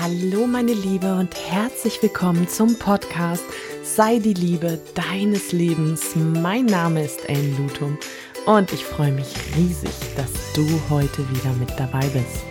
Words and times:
Hallo 0.00 0.46
meine 0.46 0.74
Liebe 0.74 1.12
und 1.12 1.34
herzlich 1.50 2.00
willkommen 2.00 2.46
zum 2.46 2.78
Podcast 2.78 3.42
Sei 3.82 4.20
die 4.20 4.32
Liebe 4.32 4.78
deines 4.94 5.50
Lebens. 5.50 6.14
Mein 6.14 6.66
Name 6.66 7.04
ist 7.04 7.28
Ellen 7.28 7.56
Lutum 7.56 7.98
und 8.46 8.72
ich 8.72 8.84
freue 8.84 9.10
mich 9.10 9.34
riesig, 9.56 9.90
dass 10.16 10.52
du 10.52 10.64
heute 10.88 11.28
wieder 11.30 11.52
mit 11.54 11.70
dabei 11.76 12.06
bist. 12.10 12.44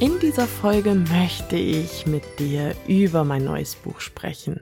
In 0.00 0.18
dieser 0.18 0.46
Folge 0.46 0.94
möchte 0.94 1.56
ich 1.56 2.04
mit 2.04 2.38
dir 2.38 2.74
über 2.86 3.24
mein 3.24 3.44
neues 3.44 3.74
Buch 3.74 4.00
sprechen. 4.00 4.60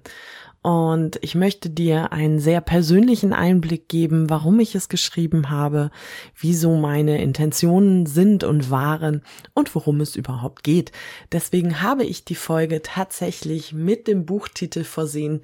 Und 0.65 1.19
ich 1.21 1.35
möchte 1.35 1.69
dir 1.69 2.11
einen 2.15 2.39
sehr 2.39 2.63
persönlichen 2.63 3.35
Einblick 3.35 3.87
geben, 3.87 4.31
warum 4.31 4.59
ich 4.61 4.75
es 4.75 4.89
geschrieben 4.89 5.51
habe, 5.51 5.91
wieso 6.35 6.75
meine 6.77 7.21
Intentionen 7.21 8.07
sind 8.07 8.45
und 8.45 8.71
waren 8.71 9.23
und 9.53 9.75
worum 9.75 10.01
es 10.01 10.17
überhaupt 10.17 10.65
geht. 10.65 10.91
Deswegen 11.33 11.83
habe 11.83 12.05
ich 12.05 12.25
die 12.25 12.35
Folge 12.35 12.81
tatsächlich 12.81 13.75
mit 13.75 14.09
dem 14.09 14.25
Buchtitel 14.25 14.85
versehen. 14.85 15.43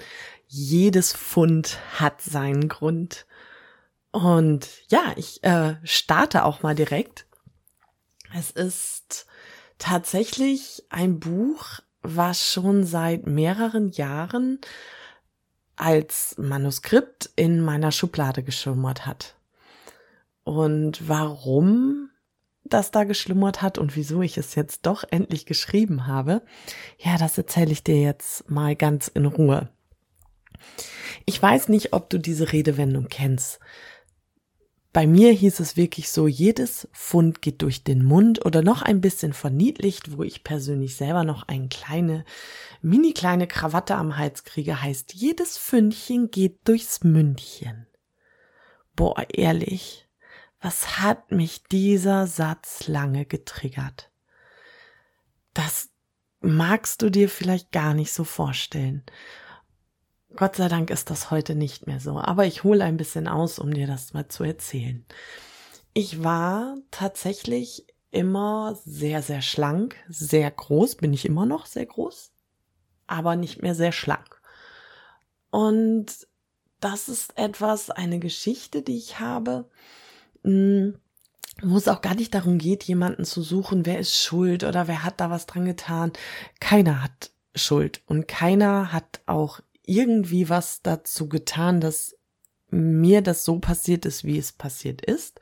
Jedes 0.48 1.12
Fund 1.12 1.76
hat 1.98 2.22
seinen 2.22 2.68
Grund. 2.68 3.26
Und 4.12 4.70
ja, 4.88 5.12
ich 5.16 5.44
äh, 5.44 5.74
starte 5.84 6.46
auch 6.46 6.62
mal 6.62 6.74
direkt. 6.74 7.26
Es 8.34 8.50
ist 8.50 9.26
tatsächlich 9.76 10.82
ein 10.88 11.20
Buch, 11.20 11.80
was 12.00 12.50
schon 12.50 12.86
seit 12.86 13.26
mehreren 13.26 13.90
Jahren 13.90 14.60
als 15.80 16.36
Manuskript 16.38 17.30
in 17.36 17.60
meiner 17.60 17.92
Schublade 17.92 18.42
geschlummert 18.42 19.06
hat. 19.06 19.34
Und 20.44 21.08
warum 21.08 22.10
das 22.64 22.90
da 22.90 23.04
geschlummert 23.04 23.62
hat 23.62 23.78
und 23.78 23.96
wieso 23.96 24.22
ich 24.22 24.36
es 24.38 24.54
jetzt 24.54 24.86
doch 24.86 25.04
endlich 25.10 25.46
geschrieben 25.46 26.06
habe, 26.06 26.42
ja, 26.98 27.16
das 27.18 27.36
erzähle 27.36 27.72
ich 27.72 27.82
dir 27.82 28.00
jetzt 28.00 28.48
mal 28.50 28.76
ganz 28.76 29.08
in 29.08 29.26
Ruhe. 29.26 29.70
Ich 31.24 31.40
weiß 31.40 31.68
nicht, 31.68 31.92
ob 31.92 32.10
du 32.10 32.18
diese 32.18 32.52
Redewendung 32.52 33.08
kennst. 33.08 33.60
Bei 34.92 35.06
mir 35.06 35.32
hieß 35.32 35.60
es 35.60 35.76
wirklich 35.76 36.10
so, 36.10 36.26
jedes 36.26 36.88
Pfund 36.92 37.42
geht 37.42 37.62
durch 37.62 37.84
den 37.84 38.04
Mund 38.04 38.44
oder 38.44 38.62
noch 38.62 38.82
ein 38.82 39.00
bisschen 39.00 39.32
verniedlicht, 39.32 40.16
wo 40.16 40.24
ich 40.24 40.42
persönlich 40.42 40.96
selber 40.96 41.22
noch 41.22 41.46
eine 41.46 41.68
kleine, 41.68 42.24
mini 42.82 43.12
kleine 43.12 43.46
Krawatte 43.46 43.94
am 43.94 44.16
Hals 44.16 44.42
kriege, 44.42 44.82
heißt, 44.82 45.14
jedes 45.14 45.56
Fündchen 45.56 46.32
geht 46.32 46.66
durchs 46.66 47.04
Mündchen. 47.04 47.86
Boah, 48.96 49.24
ehrlich, 49.32 50.08
was 50.60 50.98
hat 50.98 51.30
mich 51.30 51.62
dieser 51.64 52.26
Satz 52.26 52.88
lange 52.88 53.26
getriggert? 53.26 54.10
Das 55.54 55.90
magst 56.40 57.02
du 57.02 57.10
dir 57.10 57.28
vielleicht 57.28 57.70
gar 57.70 57.94
nicht 57.94 58.12
so 58.12 58.24
vorstellen. 58.24 59.04
Gott 60.36 60.56
sei 60.56 60.68
Dank 60.68 60.90
ist 60.90 61.10
das 61.10 61.30
heute 61.30 61.54
nicht 61.54 61.86
mehr 61.86 62.00
so, 62.00 62.18
aber 62.18 62.46
ich 62.46 62.62
hole 62.64 62.84
ein 62.84 62.96
bisschen 62.96 63.26
aus, 63.26 63.58
um 63.58 63.74
dir 63.74 63.86
das 63.86 64.12
mal 64.12 64.28
zu 64.28 64.44
erzählen. 64.44 65.04
Ich 65.92 66.22
war 66.22 66.76
tatsächlich 66.90 67.86
immer 68.10 68.78
sehr, 68.84 69.22
sehr 69.22 69.42
schlank, 69.42 69.96
sehr 70.08 70.50
groß, 70.50 70.96
bin 70.96 71.12
ich 71.12 71.24
immer 71.24 71.46
noch 71.46 71.66
sehr 71.66 71.86
groß, 71.86 72.32
aber 73.06 73.36
nicht 73.36 73.62
mehr 73.62 73.74
sehr 73.74 73.92
schlank. 73.92 74.40
Und 75.50 76.06
das 76.78 77.08
ist 77.08 77.36
etwas, 77.36 77.90
eine 77.90 78.18
Geschichte, 78.20 78.82
die 78.82 78.96
ich 78.96 79.18
habe, 79.20 79.68
hm, 80.44 80.98
wo 81.62 81.76
es 81.76 81.88
auch 81.88 82.00
gar 82.00 82.14
nicht 82.14 82.34
darum 82.34 82.58
geht, 82.58 82.84
jemanden 82.84 83.24
zu 83.24 83.42
suchen, 83.42 83.84
wer 83.84 83.98
ist 83.98 84.16
schuld 84.16 84.64
oder 84.64 84.88
wer 84.88 85.04
hat 85.04 85.20
da 85.20 85.28
was 85.28 85.46
dran 85.46 85.66
getan. 85.66 86.12
Keiner 86.60 87.02
hat 87.02 87.30
Schuld 87.54 88.00
und 88.06 88.28
keiner 88.28 88.92
hat 88.92 89.20
auch 89.26 89.60
irgendwie 89.84 90.48
was 90.48 90.82
dazu 90.82 91.28
getan, 91.28 91.80
dass 91.80 92.16
mir 92.70 93.22
das 93.22 93.44
so 93.44 93.58
passiert 93.58 94.04
ist, 94.04 94.24
wie 94.24 94.38
es 94.38 94.52
passiert 94.52 95.04
ist. 95.04 95.40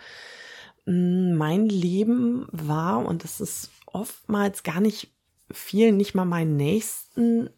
Mm, 0.87 1.35
mein 1.35 1.69
Leben 1.69 2.47
war, 2.51 3.05
und 3.07 3.25
das 3.25 3.41
ist 3.41 3.71
oftmals 3.87 4.63
gar 4.63 4.81
nicht 4.81 5.13
viel, 5.51 5.93
nicht 5.93 6.15
mal 6.15 6.25
meinen 6.25 6.57
nächsten 6.57 7.51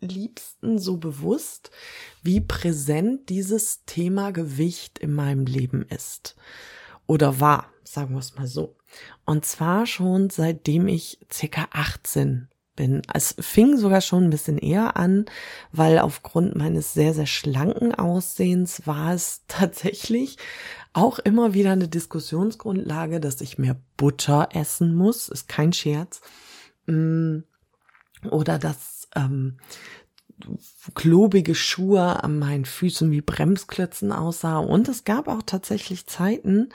Liebsten 0.00 0.78
so 0.78 0.96
bewusst, 0.96 1.70
wie 2.22 2.40
präsent 2.40 3.28
dieses 3.28 3.84
Thema 3.84 4.30
Gewicht 4.30 4.98
in 4.98 5.12
meinem 5.12 5.44
Leben 5.44 5.82
ist. 5.82 6.36
Oder 7.06 7.40
war, 7.40 7.72
sagen 7.84 8.14
wir 8.14 8.20
es 8.20 8.36
mal 8.36 8.46
so. 8.46 8.76
Und 9.24 9.44
zwar 9.44 9.86
schon 9.86 10.30
seitdem 10.30 10.88
ich 10.88 11.18
circa 11.32 11.68
18 11.72 12.48
bin. 12.78 13.02
Es 13.12 13.34
fing 13.38 13.76
sogar 13.76 14.00
schon 14.00 14.24
ein 14.24 14.30
bisschen 14.30 14.56
eher 14.56 14.96
an, 14.96 15.26
weil 15.72 15.98
aufgrund 15.98 16.54
meines 16.54 16.94
sehr, 16.94 17.12
sehr 17.12 17.26
schlanken 17.26 17.94
Aussehens 17.94 18.86
war 18.86 19.12
es 19.12 19.42
tatsächlich 19.48 20.38
auch 20.94 21.18
immer 21.18 21.52
wieder 21.52 21.72
eine 21.72 21.88
Diskussionsgrundlage, 21.88 23.20
dass 23.20 23.40
ich 23.40 23.58
mehr 23.58 23.76
Butter 23.96 24.48
essen 24.52 24.94
muss, 24.94 25.28
ist 25.28 25.48
kein 25.48 25.72
Scherz. 25.72 26.22
Mm, 26.86 27.40
oder 28.30 28.58
dass 28.58 29.08
ähm, 29.14 29.58
klobige 30.94 31.54
Schuhe 31.54 32.22
an 32.22 32.38
meinen 32.38 32.64
Füßen 32.64 33.10
wie 33.10 33.20
Bremsklötzen 33.20 34.12
aussah. 34.12 34.58
Und 34.58 34.88
es 34.88 35.04
gab 35.04 35.28
auch 35.28 35.42
tatsächlich 35.44 36.06
Zeiten, 36.06 36.70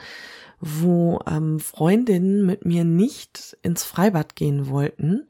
wo 0.60 1.20
ähm, 1.26 1.60
Freundinnen 1.60 2.46
mit 2.46 2.64
mir 2.64 2.84
nicht 2.84 3.56
ins 3.62 3.84
Freibad 3.84 4.36
gehen 4.36 4.68
wollten 4.68 5.28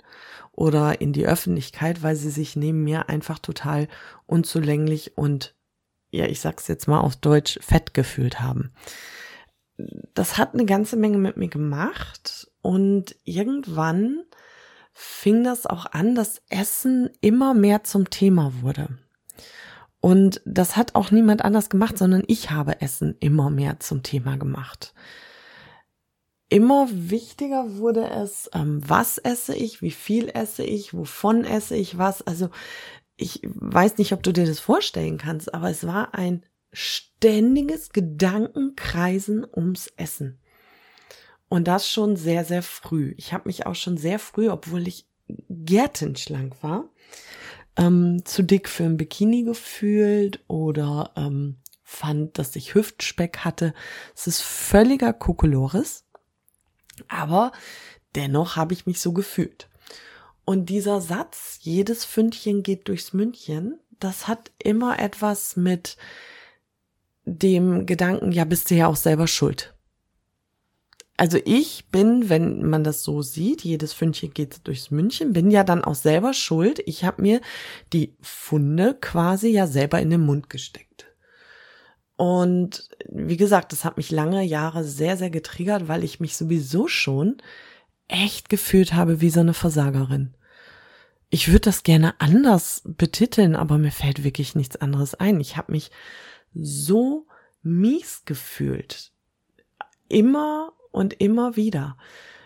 oder 0.56 1.00
in 1.00 1.12
die 1.12 1.26
Öffentlichkeit, 1.26 2.02
weil 2.02 2.16
sie 2.16 2.30
sich 2.30 2.56
neben 2.56 2.84
mir 2.84 3.08
einfach 3.08 3.38
total 3.38 3.88
unzulänglich 4.26 5.16
und, 5.16 5.54
ja, 6.10 6.26
ich 6.26 6.40
sag's 6.40 6.68
jetzt 6.68 6.86
mal 6.86 7.00
auf 7.00 7.16
Deutsch, 7.16 7.58
fett 7.60 7.94
gefühlt 7.94 8.40
haben. 8.40 8.72
Das 10.14 10.38
hat 10.38 10.54
eine 10.54 10.66
ganze 10.66 10.96
Menge 10.96 11.18
mit 11.18 11.36
mir 11.36 11.48
gemacht 11.48 12.50
und 12.62 13.16
irgendwann 13.24 14.22
fing 14.92 15.42
das 15.42 15.66
auch 15.66 15.86
an, 15.86 16.14
dass 16.14 16.42
Essen 16.48 17.10
immer 17.20 17.52
mehr 17.54 17.82
zum 17.82 18.10
Thema 18.10 18.52
wurde. 18.62 18.88
Und 20.00 20.40
das 20.44 20.76
hat 20.76 20.94
auch 20.94 21.10
niemand 21.10 21.44
anders 21.44 21.70
gemacht, 21.70 21.98
sondern 21.98 22.22
ich 22.28 22.50
habe 22.50 22.80
Essen 22.80 23.16
immer 23.18 23.50
mehr 23.50 23.80
zum 23.80 24.02
Thema 24.02 24.36
gemacht 24.36 24.94
immer 26.54 26.86
wichtiger 26.88 27.78
wurde 27.78 28.08
es, 28.08 28.48
ähm, 28.54 28.80
was 28.86 29.18
esse 29.18 29.56
ich, 29.56 29.82
wie 29.82 29.90
viel 29.90 30.30
esse 30.32 30.62
ich, 30.62 30.94
wovon 30.94 31.44
esse 31.44 31.74
ich 31.74 31.98
was. 31.98 32.22
Also 32.22 32.48
ich 33.16 33.40
weiß 33.42 33.98
nicht, 33.98 34.12
ob 34.12 34.22
du 34.22 34.32
dir 34.32 34.46
das 34.46 34.60
vorstellen 34.60 35.18
kannst, 35.18 35.52
aber 35.52 35.68
es 35.68 35.84
war 35.84 36.14
ein 36.14 36.46
ständiges 36.72 37.90
Gedankenkreisen 37.90 39.44
ums 39.44 39.88
Essen. 39.96 40.38
Und 41.48 41.66
das 41.66 41.90
schon 41.90 42.14
sehr, 42.14 42.44
sehr 42.44 42.62
früh. 42.62 43.14
Ich 43.16 43.32
habe 43.32 43.48
mich 43.48 43.66
auch 43.66 43.74
schon 43.74 43.96
sehr 43.96 44.20
früh, 44.20 44.48
obwohl 44.48 44.86
ich 44.86 45.08
gärtenschlank 45.48 46.62
war, 46.62 46.88
ähm, 47.76 48.24
zu 48.24 48.44
dick 48.44 48.68
für 48.68 48.84
ein 48.84 48.96
Bikini 48.96 49.42
gefühlt 49.42 50.44
oder 50.46 51.14
ähm, 51.16 51.56
fand, 51.82 52.38
dass 52.38 52.54
ich 52.54 52.76
Hüftspeck 52.76 53.38
hatte. 53.38 53.74
Es 54.14 54.28
ist 54.28 54.40
völliger 54.40 55.12
Kokolores. 55.12 56.04
Aber 57.08 57.52
dennoch 58.14 58.56
habe 58.56 58.74
ich 58.74 58.86
mich 58.86 59.00
so 59.00 59.12
gefühlt. 59.12 59.68
Und 60.44 60.66
dieser 60.66 61.00
Satz, 61.00 61.58
jedes 61.62 62.04
Fündchen 62.04 62.62
geht 62.62 62.88
durchs 62.88 63.12
Mündchen, 63.12 63.78
das 63.98 64.28
hat 64.28 64.50
immer 64.58 64.98
etwas 64.98 65.56
mit 65.56 65.96
dem 67.24 67.86
Gedanken, 67.86 68.32
ja, 68.32 68.44
bist 68.44 68.70
du 68.70 68.74
ja 68.74 68.88
auch 68.88 68.96
selber 68.96 69.26
schuld. 69.26 69.74
Also 71.16 71.38
ich 71.44 71.86
bin, 71.90 72.28
wenn 72.28 72.68
man 72.68 72.82
das 72.82 73.04
so 73.04 73.22
sieht, 73.22 73.62
jedes 73.62 73.92
Fündchen 73.92 74.34
geht 74.34 74.66
durchs 74.66 74.90
München, 74.90 75.32
bin 75.32 75.50
ja 75.50 75.62
dann 75.62 75.84
auch 75.84 75.94
selber 75.94 76.34
schuld. 76.34 76.82
Ich 76.86 77.04
habe 77.04 77.22
mir 77.22 77.40
die 77.92 78.16
Funde 78.20 78.98
quasi 79.00 79.48
ja 79.48 79.66
selber 79.68 80.00
in 80.00 80.10
den 80.10 80.22
Mund 80.22 80.50
gesteckt. 80.50 81.06
Und 82.16 82.88
wie 83.08 83.36
gesagt, 83.36 83.72
das 83.72 83.84
hat 83.84 83.96
mich 83.96 84.10
lange 84.10 84.42
Jahre 84.42 84.84
sehr, 84.84 85.16
sehr 85.16 85.30
getriggert, 85.30 85.88
weil 85.88 86.04
ich 86.04 86.20
mich 86.20 86.36
sowieso 86.36 86.86
schon 86.86 87.38
echt 88.06 88.48
gefühlt 88.48 88.94
habe 88.94 89.20
wie 89.20 89.30
so 89.30 89.40
eine 89.40 89.54
Versagerin. 89.54 90.34
Ich 91.30 91.48
würde 91.48 91.60
das 91.60 91.82
gerne 91.82 92.20
anders 92.20 92.82
betiteln, 92.84 93.56
aber 93.56 93.78
mir 93.78 93.90
fällt 93.90 94.22
wirklich 94.22 94.54
nichts 94.54 94.76
anderes 94.76 95.14
ein. 95.14 95.40
Ich 95.40 95.56
habe 95.56 95.72
mich 95.72 95.90
so 96.54 97.26
mies 97.62 98.22
gefühlt. 98.24 99.10
Immer 100.08 100.72
und 100.92 101.14
immer 101.14 101.56
wieder. 101.56 101.96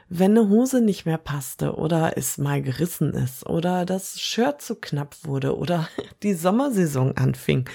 Wenn 0.09 0.31
eine 0.31 0.49
Hose 0.49 0.81
nicht 0.81 1.05
mehr 1.05 1.19
passte 1.19 1.75
oder 1.75 2.17
es 2.17 2.39
mal 2.39 2.63
gerissen 2.63 3.13
ist 3.13 3.45
oder 3.45 3.85
das 3.85 4.19
Shirt 4.19 4.63
zu 4.63 4.77
knapp 4.77 5.17
wurde 5.25 5.59
oder 5.59 5.87
die 6.23 6.33
Sommersaison 6.33 7.15
anfing 7.19 7.69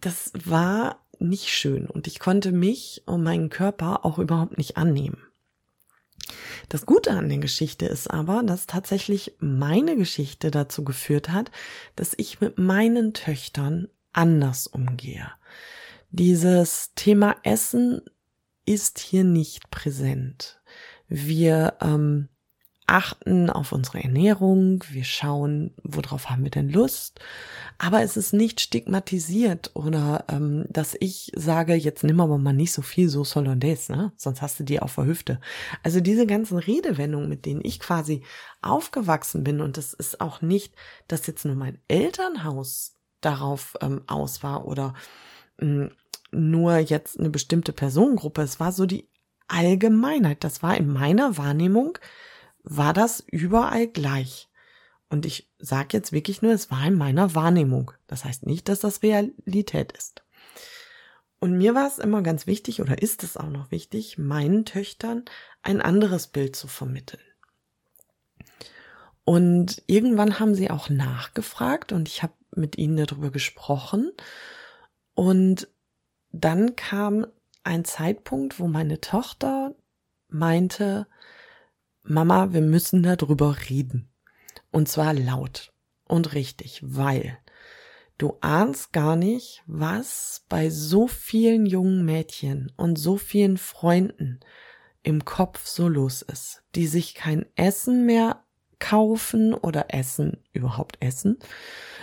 das 0.00 0.32
war 0.44 1.04
nicht 1.18 1.48
schön 1.48 1.86
und 1.86 2.06
ich 2.06 2.18
konnte 2.18 2.52
mich 2.52 3.02
und 3.06 3.22
meinen 3.22 3.50
Körper 3.50 4.04
auch 4.04 4.18
überhaupt 4.18 4.58
nicht 4.58 4.76
annehmen. 4.76 5.18
Das 6.68 6.84
Gute 6.84 7.12
an 7.12 7.28
der 7.28 7.38
Geschichte 7.38 7.86
ist 7.86 8.10
aber, 8.10 8.42
dass 8.42 8.66
tatsächlich 8.66 9.34
meine 9.38 9.96
Geschichte 9.96 10.50
dazu 10.50 10.84
geführt 10.84 11.30
hat, 11.30 11.50
dass 11.96 12.12
ich 12.16 12.40
mit 12.40 12.58
meinen 12.58 13.14
Töchtern 13.14 13.88
anders 14.12 14.66
umgehe. 14.66 15.30
Dieses 16.10 16.92
Thema 16.94 17.36
Essen 17.42 18.02
ist 18.66 18.98
hier 18.98 19.24
nicht 19.24 19.70
präsent. 19.70 20.60
Wir 21.08 21.78
ähm, 21.80 22.28
achten 22.88 23.50
auf 23.50 23.72
unsere 23.72 24.02
Ernährung, 24.02 24.82
wir 24.90 25.04
schauen, 25.04 25.74
worauf 25.82 26.30
haben 26.30 26.42
wir 26.42 26.50
denn 26.50 26.70
Lust, 26.70 27.20
aber 27.76 28.02
es 28.02 28.16
ist 28.16 28.32
nicht 28.32 28.60
stigmatisiert 28.60 29.70
oder 29.74 30.24
ähm, 30.28 30.64
dass 30.70 30.96
ich 30.98 31.30
sage, 31.36 31.74
jetzt 31.74 32.02
nimm 32.02 32.20
aber 32.20 32.38
mal 32.38 32.54
nicht 32.54 32.72
so 32.72 32.80
viel 32.80 33.10
Sauce 33.10 33.36
Hollandaise, 33.36 33.92
ne? 33.92 34.12
sonst 34.16 34.40
hast 34.40 34.58
du 34.58 34.64
die 34.64 34.80
auf 34.80 34.94
der 34.94 35.04
Hüfte. 35.04 35.38
Also 35.82 36.00
diese 36.00 36.26
ganzen 36.26 36.58
Redewendungen, 36.58 37.28
mit 37.28 37.44
denen 37.44 37.60
ich 37.62 37.78
quasi 37.78 38.22
aufgewachsen 38.62 39.44
bin 39.44 39.60
und 39.60 39.76
das 39.76 39.92
ist 39.92 40.22
auch 40.22 40.40
nicht, 40.40 40.74
dass 41.08 41.26
jetzt 41.26 41.44
nur 41.44 41.56
mein 41.56 41.78
Elternhaus 41.88 42.94
darauf 43.20 43.74
ähm, 43.82 44.02
aus 44.06 44.42
war 44.42 44.66
oder 44.66 44.94
mh, 45.60 45.90
nur 46.30 46.78
jetzt 46.78 47.18
eine 47.20 47.30
bestimmte 47.30 47.72
Personengruppe, 47.74 48.42
es 48.42 48.60
war 48.60 48.72
so 48.72 48.86
die 48.86 49.08
Allgemeinheit, 49.46 50.42
das 50.42 50.62
war 50.62 50.76
in 50.76 50.88
meiner 50.88 51.36
Wahrnehmung 51.36 51.98
war 52.68 52.92
das 52.92 53.20
überall 53.20 53.88
gleich. 53.88 54.48
Und 55.08 55.24
ich 55.24 55.50
sage 55.58 55.96
jetzt 55.96 56.12
wirklich 56.12 56.42
nur, 56.42 56.52
es 56.52 56.70
war 56.70 56.86
in 56.86 56.96
meiner 56.96 57.34
Wahrnehmung. 57.34 57.92
Das 58.06 58.24
heißt 58.24 58.46
nicht, 58.46 58.68
dass 58.68 58.80
das 58.80 59.02
Realität 59.02 59.92
ist. 59.92 60.22
Und 61.40 61.56
mir 61.56 61.74
war 61.74 61.86
es 61.86 61.98
immer 61.98 62.22
ganz 62.22 62.46
wichtig 62.46 62.82
oder 62.82 63.00
ist 63.00 63.22
es 63.22 63.36
auch 63.36 63.48
noch 63.48 63.70
wichtig, 63.70 64.18
meinen 64.18 64.64
Töchtern 64.64 65.24
ein 65.62 65.80
anderes 65.80 66.26
Bild 66.26 66.56
zu 66.56 66.68
vermitteln. 66.68 67.22
Und 69.24 69.82
irgendwann 69.86 70.38
haben 70.38 70.54
sie 70.54 70.70
auch 70.70 70.90
nachgefragt 70.90 71.92
und 71.92 72.08
ich 72.08 72.22
habe 72.22 72.32
mit 72.54 72.76
ihnen 72.76 72.96
darüber 72.96 73.30
gesprochen. 73.30 74.12
Und 75.14 75.68
dann 76.32 76.76
kam 76.76 77.26
ein 77.62 77.84
Zeitpunkt, 77.84 78.58
wo 78.58 78.66
meine 78.66 79.00
Tochter 79.00 79.74
meinte, 80.28 81.06
Mama, 82.08 82.54
wir 82.54 82.62
müssen 82.62 83.02
darüber 83.02 83.54
reden. 83.68 84.08
Und 84.70 84.88
zwar 84.88 85.12
laut 85.12 85.74
und 86.06 86.32
richtig, 86.32 86.80
weil 86.82 87.38
du 88.16 88.38
ahnst 88.40 88.92
gar 88.92 89.14
nicht, 89.14 89.62
was 89.66 90.44
bei 90.48 90.70
so 90.70 91.06
vielen 91.06 91.66
jungen 91.66 92.06
Mädchen 92.06 92.72
und 92.76 92.98
so 92.98 93.18
vielen 93.18 93.58
Freunden 93.58 94.40
im 95.02 95.26
Kopf 95.26 95.66
so 95.66 95.86
los 95.86 96.22
ist, 96.22 96.62
die 96.74 96.86
sich 96.86 97.14
kein 97.14 97.44
Essen 97.56 98.06
mehr 98.06 98.42
kaufen 98.78 99.52
oder 99.52 99.92
essen, 99.92 100.38
überhaupt 100.52 100.96
essen, 101.00 101.38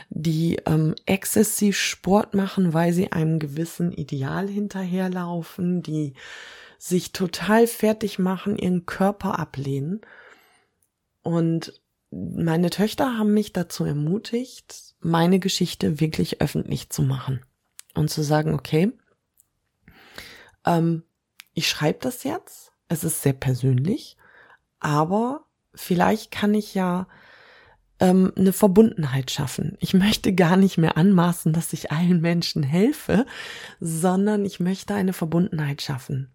die 0.09 0.57
ähm, 0.67 0.93
exzessiv 1.07 1.77
Sport 1.77 2.35
machen, 2.35 2.73
weil 2.73 2.93
sie 2.93 3.11
einem 3.11 3.39
gewissen 3.39 3.91
Ideal 3.91 4.47
hinterherlaufen, 4.47 5.81
die 5.81 6.13
sich 6.87 7.13
total 7.13 7.65
fertig 7.65 8.19
machen, 8.19 8.59
ihren 8.59 8.85
Körper 8.85 9.39
ablehnen. 9.39 10.01
Und 11.23 11.81
meine 12.11 12.69
Töchter 12.69 13.17
haben 13.17 13.33
mich 13.33 13.53
dazu 13.53 13.85
ermutigt, 13.85 14.93
meine 14.99 15.39
Geschichte 15.39 15.99
wirklich 15.99 16.41
öffentlich 16.41 16.91
zu 16.91 17.01
machen 17.01 17.43
und 17.95 18.11
zu 18.11 18.21
sagen, 18.21 18.53
okay, 18.53 18.91
ähm, 20.63 21.01
ich 21.55 21.67
schreibe 21.67 21.97
das 22.01 22.23
jetzt, 22.23 22.71
es 22.87 23.03
ist 23.03 23.23
sehr 23.23 23.33
persönlich, 23.33 24.15
aber 24.79 25.45
vielleicht 25.73 26.29
kann 26.29 26.53
ich 26.53 26.75
ja 26.75 27.07
ähm, 27.99 28.31
eine 28.35 28.53
Verbundenheit 28.53 29.31
schaffen. 29.31 29.75
Ich 29.79 29.95
möchte 29.95 30.35
gar 30.35 30.55
nicht 30.55 30.77
mehr 30.77 30.97
anmaßen, 30.97 31.51
dass 31.51 31.73
ich 31.73 31.91
allen 31.91 32.21
Menschen 32.21 32.61
helfe, 32.61 33.25
sondern 33.79 34.45
ich 34.45 34.59
möchte 34.59 34.93
eine 34.93 35.13
Verbundenheit 35.13 35.81
schaffen 35.81 36.34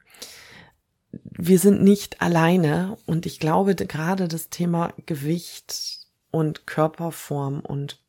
wir 1.12 1.58
sind 1.58 1.82
nicht 1.82 2.20
alleine 2.22 2.96
und 3.06 3.26
ich 3.26 3.40
glaube 3.40 3.74
gerade 3.74 4.28
das 4.28 4.48
Thema 4.48 4.92
Gewicht 5.06 6.00
und 6.30 6.66
Körperform 6.66 7.60
und 7.60 8.00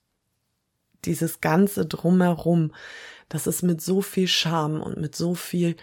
dieses 1.05 1.41
ganze 1.41 1.85
drumherum, 1.85 2.73
das 3.29 3.47
ist 3.47 3.63
mit 3.63 3.81
so 3.81 4.01
viel 4.01 4.27
Scham 4.27 4.81
und 4.81 4.97
mit 4.99 5.15
so 5.15 5.33
viel 5.33 5.75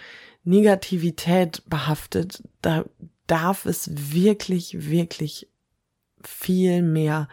Negativität 0.45 1.63
behaftet, 1.67 2.43
da 2.63 2.85
darf 3.27 3.67
es 3.67 3.91
wirklich, 4.15 4.89
wirklich 4.89 5.49
viel 6.23 6.83
mehr 6.83 7.29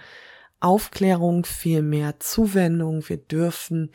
Aufklärung, 0.60 1.46
viel 1.46 1.82
mehr 1.82 2.20
Zuwendung. 2.20 3.08
Wir 3.08 3.18
dürfen 3.18 3.92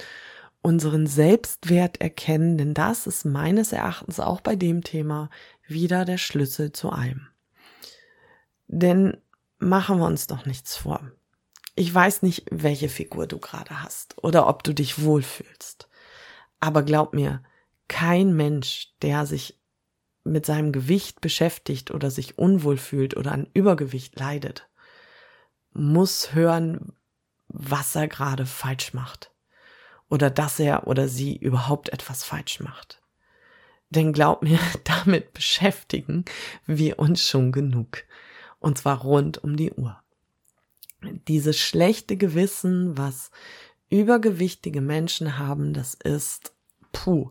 unseren 0.63 1.07
Selbstwert 1.07 2.01
erkennen, 2.01 2.59
denn 2.59 2.75
das 2.75 3.07
ist 3.07 3.25
meines 3.25 3.73
Erachtens 3.73 4.21
auch 4.21 4.41
bei 4.41 4.57
dem 4.57 4.85
Thema 4.85 5.31
wieder 5.67 6.05
der 6.05 6.19
Schlüssel 6.19 6.73
zu 6.73 6.91
allem. 6.91 7.29
Denn 8.67 9.17
machen 9.59 9.99
wir 9.99 10.07
uns 10.07 10.27
doch 10.27 10.47
nichts 10.47 10.77
vor. 10.77 11.01
Ich 11.77 11.93
weiß 11.93 12.23
nicht, 12.23 12.45
welche 12.51 12.89
Figur 12.89 13.27
du 13.27 13.39
gerade 13.39 13.83
hast 13.83 14.23
oder 14.23 14.47
ob 14.49 14.63
du 14.65 14.75
dich 14.75 15.03
wohlfühlst. 15.03 15.89
Aber 16.61 16.83
glaub 16.83 17.15
mir, 17.15 17.43
kein 17.89 18.35
Mensch, 18.35 18.93
der 19.03 19.27
sich 19.27 19.59
mit 20.25 20.45
seinem 20.45 20.73
Gewicht 20.73 21.21
beschäftigt 21.21 21.91
oder 21.91 22.11
sich 22.11 22.39
unwohl 22.39 22.77
fühlt 22.77 23.17
oder 23.17 23.33
an 23.33 23.49
Übergewicht 23.55 24.19
leidet, 24.19 24.69
muss 25.73 26.35
hören, 26.35 26.93
was 27.49 27.97
er 27.97 28.09
gerade 28.09 28.47
falsch 28.47 28.93
macht. 28.93 29.33
Oder 30.11 30.29
dass 30.29 30.61
er 30.61 30.87
oder 30.87 31.09
sie 31.09 31.37
überhaupt 31.37 31.89
etwas 31.89 32.25
falsch 32.25 32.61
macht. 32.61 33.01
Denn 33.89 34.13
glaub 34.13 34.43
mir, 34.43 34.59
damit 34.85 35.33
beschäftigen 35.33 36.27
wir 36.67 36.99
uns 36.99 37.27
schon 37.27 37.53
genug. 37.53 38.05
Und 38.59 38.77
zwar 38.77 39.01
rund 39.01 39.43
um 39.43 39.57
die 39.57 39.73
Uhr. 39.73 40.03
Dieses 41.29 41.59
schlechte 41.59 42.19
Gewissen, 42.19 42.99
was 42.99 43.31
übergewichtige 43.89 44.83
Menschen 44.83 45.39
haben, 45.39 45.73
das 45.73 45.95
ist, 45.95 46.53
puh, 46.93 47.31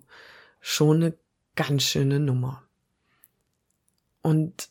schon 0.60 0.98
eine 0.98 1.14
ganz 1.56 1.84
schöne 1.84 2.20
Nummer. 2.20 2.64
Und 4.22 4.70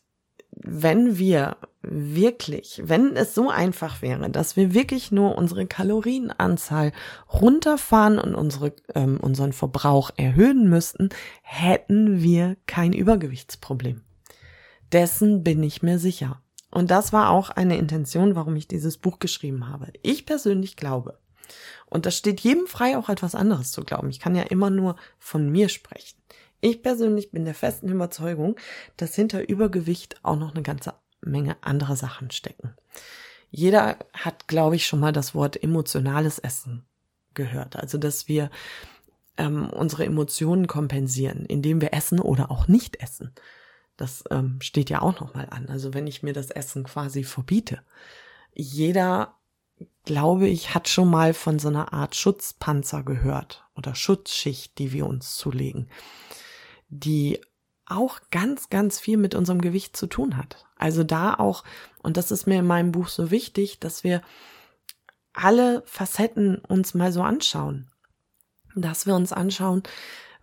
wenn 0.51 1.19
wir 1.19 1.57
wirklich, 1.83 2.83
wenn 2.85 3.17
es 3.17 3.35
so 3.35 3.51
einfach 3.51 4.03
wäre, 4.03 4.31
dass 4.31 4.57
wir 4.57 4.75
wirklich 4.75 5.13
nur 5.13 5.39
unsere 5.39 5.67
Kalorienanzahl 5.67 6.93
runterfahren 7.33 8.19
und 8.19 8.35
unsere, 8.35 8.75
ähm, 8.95 9.19
unseren 9.21 9.53
Verbrauch 9.53 10.11
erhöhen 10.17 10.69
müssten, 10.69 11.11
hätten 11.43 12.23
wir 12.23 12.57
kein 12.67 12.93
Übergewichtsproblem. 12.93 14.03
Dessen 14.93 15.45
bin 15.45 15.63
ich 15.63 15.83
mir 15.83 15.99
sicher. 15.99 16.43
Und 16.71 16.91
das 16.91 17.13
war 17.13 17.31
auch 17.31 17.51
eine 17.51 17.79
Intention, 17.79 18.35
warum 18.35 18.57
ich 18.57 18.69
dieses 18.69 18.99
Buch 18.99 19.19
geschrieben 19.19 19.69
habe. 19.69 19.93
Ich 20.03 20.27
persönlich 20.27 20.77
glaube, 20.77 21.19
und 21.87 22.05
das 22.05 22.17
steht 22.17 22.41
jedem 22.41 22.67
frei, 22.67 22.99
auch 22.99 23.09
etwas 23.09 23.35
anderes 23.35 23.73
zu 23.73 23.83
glauben. 23.83 24.11
Ich 24.11 24.21
kann 24.21 24.35
ja 24.35 24.43
immer 24.43 24.69
nur 24.69 24.97
von 25.19 25.51
mir 25.51 25.69
sprechen. 25.69 26.19
Ich 26.61 26.83
persönlich 26.83 27.31
bin 27.31 27.45
der 27.45 27.55
festen 27.55 27.89
Überzeugung, 27.89 28.57
dass 28.97 29.15
hinter 29.15 29.49
Übergewicht 29.49 30.17
auch 30.25 30.37
noch 30.37 30.55
eine 30.55 30.63
ganze 30.63 30.95
Menge 31.21 31.57
andere 31.61 31.97
Sachen 31.97 32.31
stecken. 32.31 32.75
Jeder 33.51 33.97
hat, 34.13 34.49
glaube 34.49 34.77
ich, 34.77 34.87
schon 34.87 35.01
mal 35.01 35.13
das 35.13 35.35
Wort 35.35 35.63
emotionales 35.63 36.39
Essen 36.39 36.85
gehört. 37.35 37.77
Also, 37.77 37.99
dass 37.99 38.29
wir 38.29 38.51
ähm, 39.37 39.71
unsere 39.71 40.05
Emotionen 40.05 40.67
kompensieren, 40.67 41.47
indem 41.47 41.81
wir 41.81 41.95
essen 41.95 42.21
oder 42.21 42.51
auch 42.51 42.69
nicht 42.69 43.03
essen. 43.03 43.33
Das 43.97 44.25
ähm, 44.31 44.59
steht 44.61 44.91
ja 44.91 45.01
auch 45.01 45.19
noch 45.21 45.35
mal 45.35 45.49
an. 45.51 45.69
Also, 45.69 45.95
wenn 45.95 46.07
ich 46.07 46.23
mir 46.23 46.33
das 46.33 46.51
Essen 46.51 46.85
quasi 46.85 47.25
verbiete. 47.25 47.81
Jeder, 48.55 49.35
glaube 50.05 50.49
ich, 50.49 50.75
hat 50.75 50.89
schon 50.89 51.09
mal 51.09 51.33
von 51.33 51.59
so 51.59 51.69
einer 51.69 51.93
Art 51.93 52.17
Schutzpanzer 52.17 53.03
gehört 53.03 53.65
oder 53.75 53.95
Schutzschicht, 53.95 54.79
die 54.79 54.93
wir 54.93 55.07
uns 55.07 55.37
zulegen 55.37 55.89
die 56.89 57.41
auch 57.87 58.21
ganz, 58.31 58.69
ganz 58.71 59.01
viel 59.01 59.17
mit 59.17 59.35
unserem 59.35 59.61
Gewicht 59.61 59.97
zu 59.97 60.07
tun 60.07 60.37
hat. 60.37 60.67
Also 60.79 61.05
da 61.05 61.35
auch, 61.35 61.65
und 62.03 62.17
das 62.17 62.31
ist 62.31 62.47
mir 62.47 62.61
in 62.61 62.67
meinem 62.67 62.93
Buch 62.93 63.09
so 63.09 63.31
wichtig, 63.31 63.81
dass 63.81 64.05
wir 64.05 64.23
alle 65.33 65.83
Facetten 65.87 66.59
uns 66.59 66.95
mal 66.95 67.13
so 67.13 67.23
anschauen. 67.23 67.91
Dass 68.75 69.07
wir 69.07 69.15
uns 69.15 69.33
anschauen, 69.33 69.83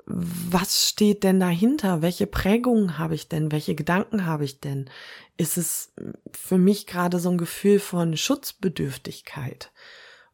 was 0.05 0.87
steht 0.87 1.23
denn 1.23 1.39
dahinter? 1.39 2.01
Welche 2.01 2.27
Prägungen 2.27 2.97
habe 2.97 3.15
ich 3.15 3.27
denn? 3.27 3.51
Welche 3.51 3.75
Gedanken 3.75 4.25
habe 4.25 4.45
ich 4.45 4.59
denn? 4.59 4.89
Ist 5.37 5.57
es 5.57 5.93
für 6.31 6.57
mich 6.57 6.85
gerade 6.85 7.19
so 7.19 7.29
ein 7.29 7.37
Gefühl 7.37 7.79
von 7.79 8.15
Schutzbedürftigkeit? 8.15 9.71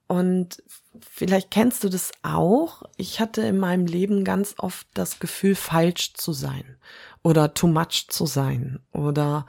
Und 0.07 0.61
vielleicht 0.99 1.51
kennst 1.51 1.85
du 1.85 1.89
das 1.89 2.11
auch. 2.21 2.83
Ich 2.97 3.21
hatte 3.21 3.43
in 3.43 3.57
meinem 3.57 3.85
Leben 3.85 4.25
ganz 4.25 4.55
oft 4.57 4.87
das 4.93 5.19
Gefühl, 5.19 5.55
falsch 5.55 6.13
zu 6.15 6.33
sein 6.33 6.77
oder 7.23 7.53
too 7.53 7.67
much 7.67 8.07
zu 8.09 8.25
sein 8.25 8.79
oder 8.91 9.45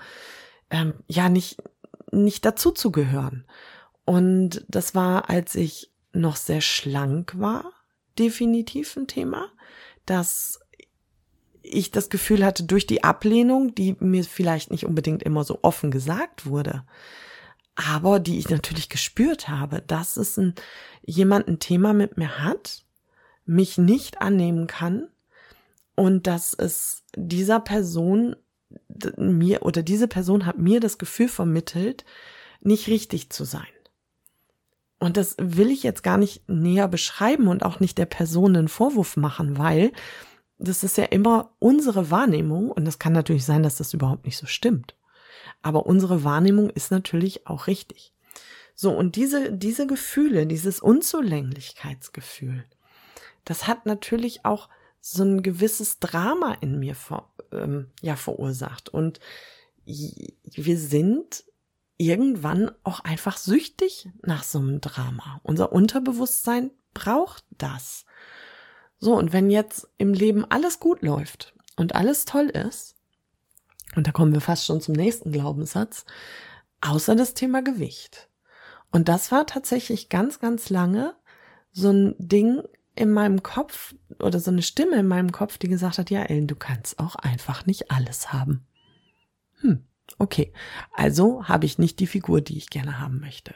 ähm, 0.73 0.95
ja 1.07 1.29
nicht 1.29 1.63
nicht 2.11 2.45
dazu 2.45 2.71
zu 2.71 2.93
gehören. 2.93 3.45
Und 4.05 4.65
das 4.69 4.95
war, 4.95 5.31
als 5.31 5.55
ich 5.55 5.91
noch 6.13 6.37
sehr 6.37 6.61
schlank 6.61 7.39
war, 7.39 7.73
definitiv 8.19 8.97
ein 8.97 9.07
Thema, 9.07 9.49
dass 10.05 10.61
ich 11.63 11.91
das 11.91 12.11
Gefühl 12.11 12.45
hatte, 12.45 12.65
durch 12.65 12.87
die 12.87 13.05
Ablehnung, 13.05 13.75
die 13.75 13.97
mir 14.01 14.25
vielleicht 14.25 14.71
nicht 14.71 14.85
unbedingt 14.85 15.23
immer 15.23 15.45
so 15.45 15.61
offen 15.63 15.91
gesagt 15.91 16.45
wurde, 16.45 16.85
aber 17.75 18.21
die 18.21 18.39
ich 18.39 18.51
natürlich 18.51 18.89
gespürt 18.89 19.49
habe, 19.49 19.81
dass 19.81 20.17
es 20.17 20.37
ein, 20.37 20.55
jemand 21.03 21.49
ein 21.49 21.61
Thema 21.61 21.95
mit 21.95 22.19
mir 22.19 22.39
hat, 22.39 22.85
mich 23.47 23.79
nicht 23.79 24.21
annehmen 24.21 24.67
kann 24.67 25.09
und 25.95 26.27
dass 26.27 26.53
es 26.53 27.05
dieser 27.17 27.61
Person 27.61 28.37
mir 29.17 29.63
oder 29.63 29.83
diese 29.83 30.09
Person 30.09 30.47
hat 30.47 30.59
mir 30.59 30.81
das 30.81 30.99
Gefühl 30.99 31.29
vermittelt, 31.29 32.05
nicht 32.61 32.89
richtig 32.89 33.31
zu 33.31 33.45
sein. 33.45 33.67
Und 34.99 35.17
das 35.17 35.35
will 35.39 35.71
ich 35.71 35.83
jetzt 35.83 36.05
gar 36.05 36.17
nicht 36.17 36.49
näher 36.49 36.87
beschreiben 36.87 37.49
und 37.49 37.65
auch 37.65 37.81
nicht 37.81 37.99
der 37.99 38.07
Person 38.07 38.57
einen 38.57 38.69
Vorwurf 38.69 39.17
machen, 39.17 39.59
weil 39.59 39.93
das 40.59 40.85
ist 40.85 40.97
ja 40.97 41.05
immer 41.05 41.51
unsere 41.59 42.11
Wahrnehmung 42.11 42.71
und 42.71 42.87
es 42.87 43.01
kann 43.01 43.13
natürlich 43.13 43.45
sein, 43.45 43.65
dass 43.65 43.77
das 43.77 43.95
überhaupt 43.95 44.27
nicht 44.27 44.37
so 44.37 44.47
stimmt. 44.47 44.95
Aber 45.61 45.87
unsere 45.87 46.23
Wahrnehmung 46.23 46.71
ist 46.71 46.93
natürlich 46.93 47.49
auch 47.49 47.67
richtig. 47.67 48.15
So, 48.75 48.93
und 48.97 49.17
diese, 49.17 49.53
diese 49.53 49.87
Gefühle, 49.87 50.47
dieses 50.47 50.81
Unzulänglichkeitsgefühl, 50.81 52.65
das 53.45 53.67
hat 53.67 53.87
natürlich 53.87 54.45
auch 54.45 54.69
so 55.01 55.25
ein 55.25 55.43
gewisses 55.43 55.99
Drama 55.99 56.57
in 56.61 56.79
mir 56.79 56.95
ver, 56.95 57.29
ähm, 57.53 57.91
ja, 58.01 58.17
verursacht. 58.17 58.89
Und 58.89 59.21
wir 59.85 60.79
sind 60.79 61.45
irgendwann 61.97 62.71
auch 62.85 63.01
einfach 63.01 63.37
süchtig 63.37 64.09
nach 64.23 64.43
so 64.43 64.59
einem 64.59 64.81
Drama. 64.81 65.41
Unser 65.43 65.73
Unterbewusstsein 65.73 66.71
braucht 66.95 67.45
das. 67.51 68.05
So, 68.99 69.17
und 69.17 69.33
wenn 69.33 69.51
jetzt 69.51 69.89
im 69.99 70.15
Leben 70.15 70.45
alles 70.49 70.79
gut 70.81 71.03
läuft 71.03 71.55
und 71.77 71.95
alles 71.95 72.25
toll 72.25 72.47
ist, 72.47 72.97
und 73.95 74.07
da 74.07 74.13
kommen 74.13 74.33
wir 74.33 74.41
fast 74.41 74.65
schon 74.65 74.81
zum 74.81 74.95
nächsten 74.95 75.33
Glaubenssatz, 75.33 76.05
außer 76.81 77.15
das 77.15 77.35
Thema 77.35 77.63
Gewicht. 77.63 78.29
Und 78.91 79.09
das 79.09 79.33
war 79.33 79.47
tatsächlich 79.47 80.09
ganz, 80.09 80.39
ganz 80.39 80.71
lange 80.71 81.15
so 81.73 81.91
ein 81.91 82.15
Ding 82.19 82.63
in 82.95 83.11
meinem 83.11 83.43
Kopf 83.43 83.95
oder 84.19 84.39
so 84.39 84.51
eine 84.51 84.63
Stimme 84.63 84.97
in 84.97 85.09
meinem 85.09 85.33
Kopf, 85.33 85.59
die 85.59 85.69
gesagt 85.69 85.99
hat, 85.99 86.11
ja, 86.11 86.23
Ellen, 86.23 86.47
du 86.47 86.57
kannst 86.57 86.99
auch 86.99 87.15
einfach 87.17 87.67
nicht 87.67 87.91
alles 87.91 88.33
haben. 88.33 88.67
Hm, 89.61 89.85
okay. 90.19 90.53
Also 90.93 91.45
habe 91.49 91.67
ich 91.67 91.79
nicht 91.79 92.01
die 92.01 92.07
Figur, 92.07 92.41
die 92.41 92.59
ich 92.59 92.71
gerne 92.71 93.01
haben 93.01 93.21
möchte. 93.21 93.55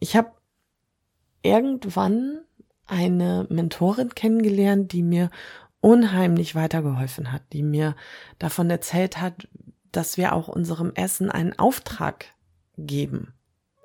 Ich 0.00 0.16
habe 0.16 0.32
irgendwann 1.42 2.40
eine 2.86 3.46
Mentorin 3.48 4.14
kennengelernt, 4.14 4.92
die 4.92 5.02
mir 5.02 5.30
unheimlich 5.80 6.54
weitergeholfen 6.54 7.32
hat, 7.32 7.42
die 7.52 7.62
mir 7.62 7.96
davon 8.38 8.70
erzählt 8.70 9.20
hat, 9.20 9.48
dass 9.90 10.16
wir 10.16 10.32
auch 10.32 10.48
unserem 10.48 10.92
Essen 10.94 11.30
einen 11.30 11.58
Auftrag 11.58 12.26
geben. 12.78 13.34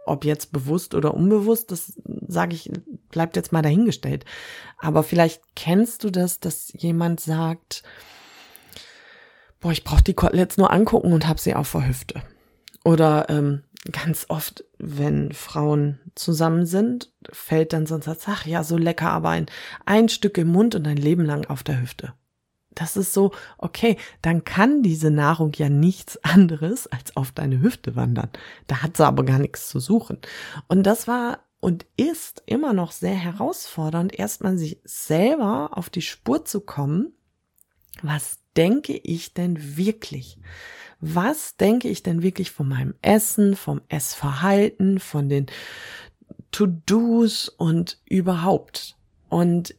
Ob 0.06 0.24
jetzt 0.24 0.52
bewusst 0.52 0.96
oder 0.96 1.14
unbewusst, 1.14 1.72
das 1.72 2.00
sage 2.28 2.56
ich, 2.56 2.72
bleibt 3.10 3.36
jetzt 3.36 3.52
mal 3.52 3.62
dahingestellt. 3.62 4.26
Aber 4.80 5.04
vielleicht 5.04 5.42
kennst 5.56 6.04
du 6.04 6.10
das, 6.12 6.40
dass 6.40 6.72
jemand 6.74 7.20
sagt, 7.20 7.84
boah, 9.60 9.72
ich 9.72 9.84
brauche 9.84 10.04
die 10.04 10.14
Koteletts 10.14 10.58
nur 10.58 10.72
angucken 10.72 11.14
und 11.14 11.28
hab 11.28 11.40
sie 11.40 11.56
auf 11.56 11.72
der 11.72 11.88
Hüfte. 11.88 12.22
Oder 12.84 13.30
ähm, 13.30 13.64
ganz 13.92 14.26
oft, 14.30 14.64
wenn 14.78 15.32
Frauen 15.32 16.00
zusammen 16.16 16.66
sind, 16.66 17.12
fällt 17.32 17.74
dann 17.74 17.86
sonst 17.86 18.08
ein 18.08 18.16
ach 18.28 18.46
ja, 18.46 18.64
so 18.64 18.78
lecker, 18.78 19.10
aber 19.10 19.30
ein, 19.30 19.48
ein 19.86 20.10
Stück 20.10 20.38
im 20.38 20.48
Mund 20.48 20.76
und 20.76 20.88
ein 20.88 20.98
Leben 20.98 21.26
lang 21.26 21.46
auf 21.46 21.64
der 21.64 21.82
Hüfte. 21.82 22.14
Das 22.76 22.96
ist 22.96 23.14
so, 23.14 23.32
okay, 23.58 23.98
dann 24.22 24.44
kann 24.44 24.84
diese 24.84 25.10
Nahrung 25.10 25.52
ja 25.56 25.68
nichts 25.68 26.24
anderes 26.24 26.86
als 26.88 27.18
auf 27.18 27.32
deine 27.32 27.60
Hüfte 27.60 27.96
wandern. 27.96 28.30
Da 28.68 28.84
hat 28.84 28.98
sie 28.98 29.06
aber 29.06 29.26
gar 29.26 29.40
nichts 29.40 29.68
zu 29.68 29.80
suchen. 29.80 30.20
Und 30.68 30.84
das 30.84 31.08
war 31.08 31.40
und 31.67 31.86
ist 31.97 32.43
immer 32.45 32.71
noch 32.71 32.91
sehr 32.91 33.15
herausfordernd, 33.15 34.17
erstmal 34.17 34.57
sich 34.57 34.79
selber 34.83 35.71
auf 35.77 35.89
die 35.89 36.01
Spur 36.01 36.45
zu 36.45 36.62
kommen. 36.62 37.13
Was 38.01 38.39
denke 38.55 38.93
ich 38.93 39.33
denn 39.33 39.77
wirklich? 39.77 40.39
was 41.00 41.57
denke 41.57 41.89
ich 41.89 42.03
denn 42.03 42.24
wirklich 42.24 42.51
von 42.51 42.67
meinem 42.67 42.95
Essen, 43.01 43.55
vom 43.55 43.81
Essverhalten, 43.88 45.00
von 45.00 45.29
den 45.29 45.45
To-Dos 46.51 47.50
und 47.50 48.00
überhaupt. 48.05 48.95
Und 49.29 49.75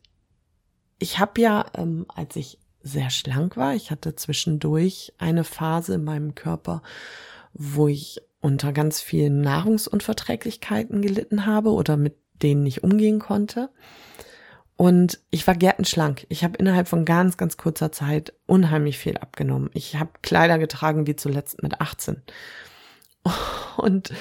ich 0.99 1.19
habe 1.19 1.41
ja, 1.41 1.67
ähm, 1.75 2.07
als 2.09 2.37
ich 2.37 2.59
sehr 2.83 3.11
schlank 3.11 3.57
war, 3.57 3.75
ich 3.75 3.91
hatte 3.91 4.15
zwischendurch 4.15 5.13
eine 5.19 5.45
Phase 5.45 5.95
in 5.95 6.05
meinem 6.05 6.35
Körper, 6.35 6.83
wo 7.53 7.89
ich 7.89 8.21
unter 8.41 8.73
ganz 8.73 9.01
vielen 9.01 9.41
Nahrungsunverträglichkeiten 9.41 11.03
gelitten 11.03 11.47
habe 11.47 11.71
oder 11.71 11.97
mit 11.97 12.17
denen 12.43 12.67
ich 12.67 12.85
umgehen 12.85 13.19
konnte. 13.19 13.71
Und 14.77 15.21
ich 15.31 15.45
war 15.47 15.57
gärtenschlank. 15.57 16.25
Ich 16.29 16.45
habe 16.45 16.57
innerhalb 16.57 16.87
von 16.87 17.05
ganz, 17.05 17.37
ganz 17.37 17.57
kurzer 17.57 17.91
Zeit 17.91 18.33
unheimlich 18.47 18.97
viel 18.97 19.19
abgenommen. 19.19 19.71
Ich 19.75 19.97
habe 19.97 20.11
Kleider 20.23 20.59
getragen 20.59 21.09
wie 21.09 21.17
zuletzt 21.17 21.65
mit 21.65 21.81
18. 21.81 22.23
Und 23.77 24.13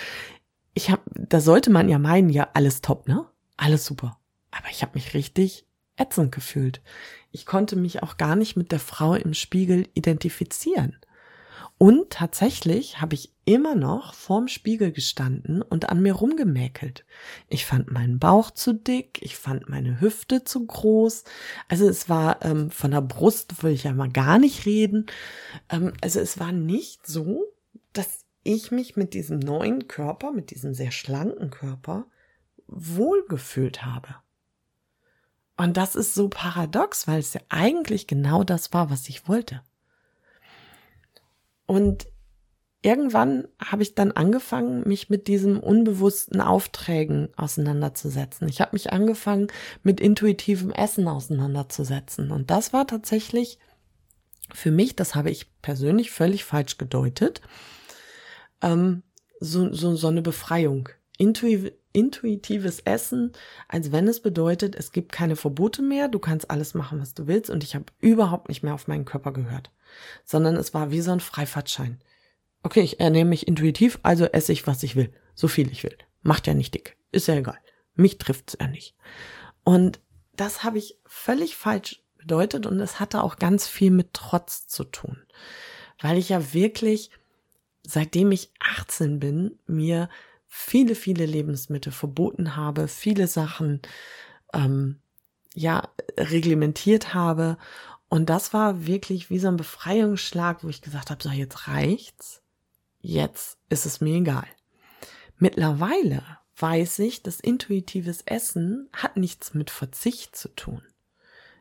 ich 0.74 0.89
habe, 0.89 1.03
da 1.13 1.41
sollte 1.41 1.69
man 1.69 1.89
ja 1.89 2.00
meinen, 2.00 2.29
ja, 2.29 2.50
alles 2.53 2.81
top, 2.81 3.07
ne? 3.07 3.25
Alles 3.55 3.86
super. 3.86 4.19
Aber 4.50 4.67
ich 4.71 4.81
habe 4.81 4.93
mich 4.95 5.13
richtig 5.13 5.67
ätzend 5.95 6.31
gefühlt. 6.31 6.81
Ich 7.31 7.45
konnte 7.45 7.75
mich 7.75 8.01
auch 8.01 8.17
gar 8.17 8.36
nicht 8.36 8.55
mit 8.55 8.71
der 8.71 8.79
Frau 8.79 9.13
im 9.13 9.36
Spiegel 9.36 9.88
identifizieren. 9.93 10.97
Und 11.77 12.10
tatsächlich 12.10 13.01
habe 13.01 13.13
ich 13.13 13.31
immer 13.46 13.75
noch 13.75 14.15
vorm 14.15 14.48
Spiegel 14.48 14.91
gestanden 14.91 15.62
und 15.62 15.89
an 15.89 16.01
mir 16.01 16.13
rumgemäkelt. 16.13 17.05
Ich 17.50 17.65
fand 17.65 17.91
meinen 17.91 18.17
Bauch 18.17 18.50
zu 18.50 18.74
dick, 18.74 19.19
ich 19.22 19.38
fand 19.38 19.69
meine 19.69 20.01
Hüfte 20.01 20.43
zu 20.43 20.65
groß. 20.65 21.24
Also 21.67 21.88
es 21.88 22.10
war 22.10 22.43
ähm, 22.43 22.72
von 22.72 22.91
der 22.91 23.01
Brust 23.01 23.62
will 23.62 23.74
ich 23.74 23.84
ja 23.84 23.93
mal 23.93 24.10
gar 24.10 24.39
nicht 24.39 24.65
reden. 24.65 25.05
Ähm, 25.69 25.93
also 26.01 26.19
es 26.19 26.39
war 26.39 26.51
nicht 26.51 27.05
so, 27.05 27.46
dass 27.93 28.25
ich 28.43 28.72
mich 28.72 28.96
mit 28.96 29.13
diesem 29.13 29.38
neuen 29.38 29.88
Körper, 29.88 30.31
mit 30.31 30.50
diesem 30.50 30.74
sehr 30.74 30.91
schlanken 30.91 31.51
Körper 31.51 32.07
wohlgefühlt 32.67 33.86
habe. 33.86 34.15
Und 35.57 35.77
das 35.77 35.96
ist 35.96 36.15
so 36.15 36.27
paradox, 36.29 37.07
weil 37.07 37.19
es 37.19 37.34
ja 37.34 37.41
eigentlich 37.50 38.07
genau 38.07 38.43
das 38.43 38.74
war, 38.74 38.89
was 38.89 39.10
ich 39.10 39.27
wollte. 39.27 39.62
Und 41.67 42.07
irgendwann 42.81 43.47
habe 43.63 43.83
ich 43.83 43.93
dann 43.93 44.12
angefangen, 44.12 44.88
mich 44.88 45.09
mit 45.09 45.27
diesen 45.27 45.59
unbewussten 45.59 46.41
Aufträgen 46.41 47.29
auseinanderzusetzen. 47.36 48.47
Ich 48.47 48.62
habe 48.62 48.71
mich 48.74 48.91
angefangen, 48.91 49.47
mit 49.83 50.00
intuitivem 50.00 50.71
Essen 50.71 51.07
auseinanderzusetzen. 51.07 52.31
Und 52.31 52.50
das 52.50 52.74
war 52.74 52.88
tatsächlich 52.88 53.59
für 54.53 54.71
mich, 54.71 54.95
das 54.95 55.15
habe 55.15 55.29
ich 55.29 55.51
persönlich 55.62 56.12
völlig 56.12 56.45
falsch 56.45 56.77
gedeutet, 56.77 57.41
ähm, 58.62 59.03
so, 59.39 59.71
so, 59.74 59.95
so 59.95 60.07
eine 60.07 60.21
Befreiung. 60.21 60.89
Intuitiv, 61.17 61.74
intuitives 61.93 62.79
Essen, 62.81 63.31
als 63.67 63.91
wenn 63.91 64.07
es 64.07 64.21
bedeutet, 64.21 64.75
es 64.75 64.91
gibt 64.91 65.12
keine 65.12 65.36
Verbote 65.36 65.81
mehr, 65.81 66.07
du 66.07 66.19
kannst 66.19 66.51
alles 66.51 66.75
machen, 66.75 67.01
was 67.01 67.15
du 67.15 67.25
willst 67.25 67.50
und 67.50 67.63
ich 67.63 67.74
habe 67.74 67.86
überhaupt 68.00 68.50
nicht 68.50 68.62
mehr 68.62 68.75
auf 68.75 68.88
meinen 68.88 69.05
Körper 69.05 69.33
gehört, 69.33 69.71
sondern 70.24 70.55
es 70.55 70.75
war 70.75 70.91
wie 70.91 71.01
so 71.01 71.12
ein 71.12 71.19
Freifahrtschein. 71.19 72.00
Okay, 72.62 72.81
ich 72.81 73.00
ernähre 73.00 73.25
mich 73.25 73.47
intuitiv, 73.47 74.00
also 74.03 74.25
esse 74.25 74.53
ich, 74.53 74.67
was 74.67 74.83
ich 74.83 74.95
will, 74.95 75.12
so 75.33 75.47
viel 75.47 75.71
ich 75.71 75.83
will. 75.83 75.97
Macht 76.21 76.45
ja 76.45 76.53
nicht 76.53 76.75
dick, 76.75 76.97
ist 77.12 77.27
ja 77.27 77.36
egal. 77.36 77.57
Mich 77.95 78.19
trifft's 78.19 78.55
ja 78.59 78.67
nicht. 78.67 78.95
Und 79.63 80.00
das 80.36 80.63
habe 80.63 80.77
ich 80.77 81.00
völlig 81.07 81.55
falsch 81.55 82.03
bedeutet 82.17 82.67
und 82.67 82.79
es 82.79 83.00
hatte 83.00 83.24
auch 83.24 83.38
ganz 83.38 83.67
viel 83.67 83.89
mit 83.89 84.13
Trotz 84.13 84.67
zu 84.67 84.83
tun, 84.83 85.17
weil 86.00 86.17
ich 86.19 86.29
ja 86.29 86.53
wirklich 86.53 87.09
seitdem 87.88 88.31
ich 88.33 88.51
18 88.59 89.19
bin, 89.19 89.57
mir 89.65 90.09
viele, 90.48 90.96
viele 90.96 91.25
Lebensmittel 91.25 91.92
verboten 91.92 92.56
habe, 92.56 92.88
viele 92.88 93.27
Sachen 93.27 93.82
ähm, 94.54 95.00
ja 95.54 95.89
reglementiert 96.18 97.13
habe. 97.13 97.58
Und 98.10 98.30
das 98.30 98.54
war 98.54 98.86
wirklich 98.88 99.30
wie 99.30 99.39
so 99.39 99.48
ein 99.50 99.58
Befreiungsschlag, 99.58 100.63
wo 100.63 100.70
ich 100.70 100.82
gesagt 100.82 101.10
habe, 101.12 101.22
so 101.22 101.30
jetzt 101.30 101.68
reicht's, 101.68 102.42
jetzt 103.00 103.58
ist 103.70 103.86
es 103.86 104.01
mir 104.01 104.16
egal. 104.16 104.48
Mittlerweile 105.38 106.24
weiß 106.56 107.00
ich, 107.00 107.22
dass 107.22 107.39
intuitives 107.39 108.22
Essen 108.24 108.89
hat 108.94 109.18
nichts 109.18 109.54
mit 109.54 109.70
Verzicht 109.70 110.36
zu 110.36 110.50
tun. 110.50 110.82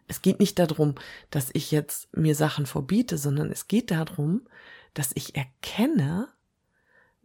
Es 0.09 0.23
geht 0.23 0.41
nicht 0.41 0.59
darum, 0.59 0.95
dass 1.31 1.51
ich 1.53 1.71
jetzt 1.71 2.15
mir 2.17 2.35
Sachen 2.35 2.67
verbiete, 2.67 3.19
sondern 3.19 3.51
es 3.51 3.67
geht 3.67 3.91
darum, 3.91 4.47
dass 4.95 5.11
ich 5.15 5.35
erkenne, 5.35 6.29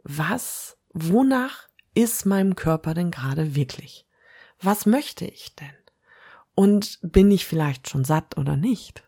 was, 0.04 0.78
wonach 0.94 1.68
ist 1.94 2.26
meinem 2.26 2.56
Körper 2.56 2.94
denn 2.94 3.12
gerade 3.12 3.56
wirklich? 3.56 4.08
Was 4.62 4.86
möchte 4.86 5.26
ich 5.26 5.56
denn? 5.56 5.70
Und 6.56 7.00
bin 7.02 7.32
ich 7.32 7.46
vielleicht 7.46 7.90
schon 7.90 8.04
satt 8.04 8.38
oder 8.38 8.56
nicht? 8.56 9.04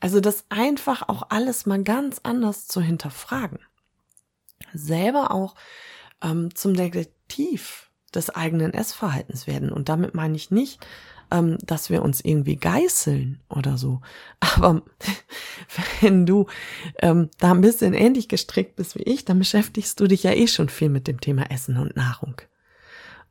Also 0.00 0.20
das 0.20 0.44
einfach 0.50 1.08
auch 1.08 1.24
alles 1.30 1.66
mal 1.66 1.82
ganz 1.82 2.20
anders 2.22 2.66
zu 2.66 2.80
hinterfragen. 2.80 3.58
Selber 4.72 5.30
auch 5.30 5.54
ähm, 6.22 6.54
zum 6.54 6.74
Detektiv 6.74 7.90
des 8.14 8.30
eigenen 8.30 8.74
Essverhaltens 8.74 9.46
werden. 9.46 9.72
Und 9.72 9.88
damit 9.88 10.14
meine 10.14 10.36
ich 10.36 10.50
nicht, 10.50 10.86
ähm, 11.30 11.58
dass 11.64 11.90
wir 11.90 12.02
uns 12.02 12.20
irgendwie 12.20 12.56
geißeln 12.56 13.40
oder 13.48 13.78
so. 13.78 14.00
Aber 14.40 14.82
wenn 16.00 16.26
du 16.26 16.46
ähm, 17.00 17.30
da 17.38 17.52
ein 17.52 17.60
bisschen 17.60 17.94
ähnlich 17.94 18.28
gestrickt 18.28 18.76
bist 18.76 18.96
wie 18.96 19.02
ich, 19.02 19.24
dann 19.24 19.38
beschäftigst 19.38 19.98
du 20.00 20.06
dich 20.06 20.22
ja 20.22 20.32
eh 20.32 20.46
schon 20.46 20.68
viel 20.68 20.88
mit 20.88 21.06
dem 21.06 21.20
Thema 21.20 21.50
Essen 21.50 21.76
und 21.76 21.96
Nahrung. 21.96 22.40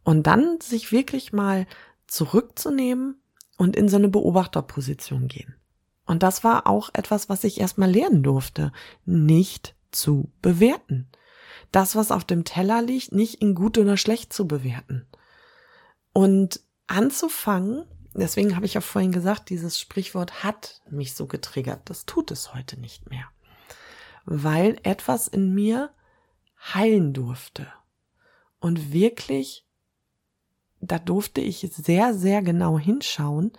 Und 0.03 0.27
dann 0.27 0.59
sich 0.61 0.91
wirklich 0.91 1.33
mal 1.33 1.65
zurückzunehmen 2.07 3.15
und 3.57 3.75
in 3.75 3.89
so 3.89 3.97
eine 3.97 4.09
Beobachterposition 4.09 5.27
gehen. 5.27 5.55
Und 6.05 6.21
das 6.21 6.43
war 6.43 6.67
auch 6.67 6.89
etwas, 6.93 7.29
was 7.29 7.43
ich 7.43 7.59
erstmal 7.59 7.91
lernen 7.91 8.21
durfte, 8.21 8.71
nicht 9.05 9.75
zu 9.91 10.29
bewerten. 10.41 11.07
Das, 11.71 11.95
was 11.95 12.11
auf 12.11 12.23
dem 12.23 12.43
Teller 12.43 12.81
liegt, 12.81 13.11
nicht 13.11 13.41
in 13.41 13.55
gut 13.55 13.77
oder 13.77 13.97
schlecht 13.97 14.31
zu 14.31 14.47
bewerten. 14.47 15.07
Und 16.13 16.61
anzufangen, 16.87 17.85
deswegen 18.13 18.55
habe 18.55 18.65
ich 18.65 18.75
ja 18.75 18.81
vorhin 18.81 19.11
gesagt, 19.11 19.49
dieses 19.49 19.79
Sprichwort 19.79 20.43
hat 20.43 20.81
mich 20.89 21.15
so 21.15 21.27
getriggert. 21.27 21.81
Das 21.85 22.05
tut 22.05 22.31
es 22.31 22.53
heute 22.53 22.79
nicht 22.79 23.09
mehr. 23.09 23.25
Weil 24.25 24.79
etwas 24.83 25.27
in 25.27 25.53
mir 25.53 25.91
heilen 26.73 27.13
durfte. 27.13 27.67
Und 28.59 28.91
wirklich, 28.91 29.65
da 30.81 30.97
durfte 30.97 31.41
ich 31.41 31.59
sehr, 31.71 32.13
sehr 32.13 32.41
genau 32.41 32.79
hinschauen, 32.79 33.51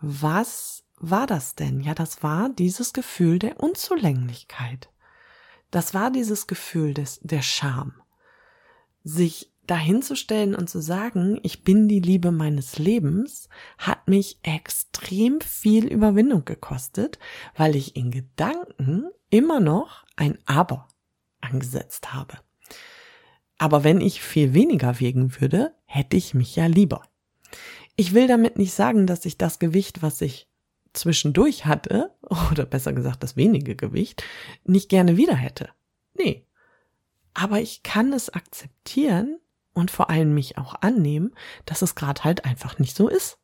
was 0.00 0.84
war 0.96 1.26
das 1.26 1.54
denn? 1.54 1.80
Ja, 1.80 1.94
das 1.94 2.22
war 2.22 2.50
dieses 2.50 2.92
Gefühl 2.92 3.38
der 3.38 3.60
Unzulänglichkeit. 3.60 4.90
Das 5.70 5.94
war 5.94 6.10
dieses 6.10 6.46
Gefühl 6.46 6.94
des, 6.94 7.20
der 7.22 7.42
Scham. 7.42 8.02
Sich 9.02 9.49
dahinzustellen 9.70 10.54
und 10.54 10.68
zu 10.68 10.80
sagen, 10.80 11.38
ich 11.42 11.62
bin 11.62 11.86
die 11.86 12.00
Liebe 12.00 12.32
meines 12.32 12.78
Lebens, 12.78 13.48
hat 13.78 14.08
mich 14.08 14.38
extrem 14.42 15.40
viel 15.40 15.86
Überwindung 15.86 16.44
gekostet, 16.44 17.18
weil 17.56 17.76
ich 17.76 17.94
in 17.94 18.10
Gedanken 18.10 19.08
immer 19.30 19.60
noch 19.60 20.04
ein 20.16 20.38
Aber 20.44 20.88
angesetzt 21.40 22.12
habe. 22.12 22.38
Aber 23.58 23.84
wenn 23.84 24.00
ich 24.00 24.22
viel 24.22 24.54
weniger 24.54 24.98
wiegen 24.98 25.40
würde, 25.40 25.74
hätte 25.84 26.16
ich 26.16 26.34
mich 26.34 26.56
ja 26.56 26.66
lieber. 26.66 27.02
Ich 27.94 28.14
will 28.14 28.26
damit 28.26 28.58
nicht 28.58 28.72
sagen, 28.72 29.06
dass 29.06 29.24
ich 29.24 29.38
das 29.38 29.58
Gewicht, 29.58 30.02
was 30.02 30.20
ich 30.20 30.48
zwischendurch 30.94 31.66
hatte, 31.66 32.16
oder 32.50 32.66
besser 32.66 32.92
gesagt 32.92 33.22
das 33.22 33.36
wenige 33.36 33.76
Gewicht, 33.76 34.24
nicht 34.64 34.88
gerne 34.88 35.16
wieder 35.16 35.36
hätte. 35.36 35.68
Nee. 36.14 36.46
Aber 37.34 37.60
ich 37.60 37.84
kann 37.84 38.12
es 38.12 38.30
akzeptieren, 38.30 39.38
und 39.80 39.90
vor 39.90 40.10
allem 40.10 40.34
mich 40.34 40.58
auch 40.58 40.74
annehmen, 40.80 41.34
dass 41.66 41.82
es 41.82 41.94
gerade 41.94 42.24
halt 42.24 42.44
einfach 42.44 42.78
nicht 42.78 42.96
so 42.96 43.08
ist. 43.08 43.38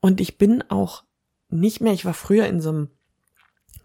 Und 0.00 0.20
ich 0.20 0.38
bin 0.38 0.62
auch 0.70 1.04
nicht 1.48 1.80
mehr, 1.80 1.92
ich 1.92 2.04
war 2.04 2.14
früher 2.14 2.46
in 2.46 2.60
so 2.60 2.70
einem 2.70 2.90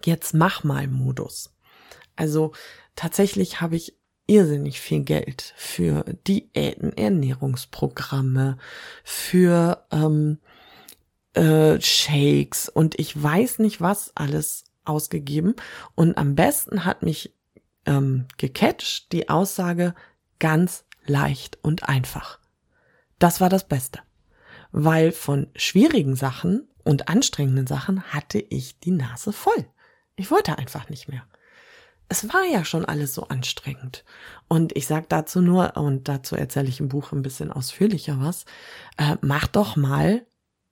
jetzt 0.04 0.34
mach 0.34 0.64
mal 0.64 0.88
Modus. 0.88 1.54
Also 2.16 2.54
tatsächlich 2.96 3.62
habe 3.62 3.76
ich 3.76 3.98
irrsinnig 4.28 4.80
viel 4.80 5.04
Geld 5.04 5.54
für 5.58 6.04
Diäten, 6.28 6.96
Ernährungsprogramme, 6.96 8.58
für 9.04 9.86
ähm, 9.92 10.40
äh, 11.34 11.80
Shakes 11.82 12.70
und 12.70 13.00
ich 13.00 13.22
weiß 13.22 13.60
nicht 13.60 13.82
was 13.82 14.16
alles 14.16 14.66
ausgegeben. 14.86 15.56
Und 15.96 16.18
am 16.18 16.36
besten 16.36 16.86
hat 16.86 17.04
mich 17.04 17.34
ähm, 17.86 18.28
gecatcht 18.38 19.12
die 19.12 19.30
Aussage, 19.30 19.96
ganz 20.42 20.84
leicht 21.06 21.58
und 21.62 21.88
einfach. 21.88 22.40
Das 23.20 23.40
war 23.40 23.48
das 23.48 23.68
Beste. 23.68 24.00
Weil 24.74 25.14
von 25.14 25.48
schwierigen 25.56 26.16
Sachen 26.18 26.68
und 26.84 27.08
anstrengenden 27.08 27.68
Sachen 27.68 28.04
hatte 28.12 28.40
ich 28.40 28.80
die 28.80 28.92
Nase 28.92 29.32
voll. 29.32 29.66
Ich 30.16 30.32
wollte 30.32 30.58
einfach 30.58 30.90
nicht 30.90 31.08
mehr. 31.08 31.24
Es 32.10 32.28
war 32.34 32.44
ja 32.44 32.66
schon 32.66 32.84
alles 32.84 33.14
so 33.14 33.28
anstrengend. 33.28 34.04
Und 34.50 34.76
ich 34.76 34.88
sag 34.88 35.08
dazu 35.08 35.42
nur, 35.42 35.78
und 35.78 36.10
dazu 36.10 36.36
erzähle 36.36 36.68
ich 36.68 36.80
im 36.80 36.90
Buch 36.90 37.12
ein 37.14 37.22
bisschen 37.22 37.52
ausführlicher 37.52 38.20
was, 38.20 38.46
äh, 38.98 39.16
mach 39.22 39.48
doch 39.48 39.76
mal, 39.76 40.26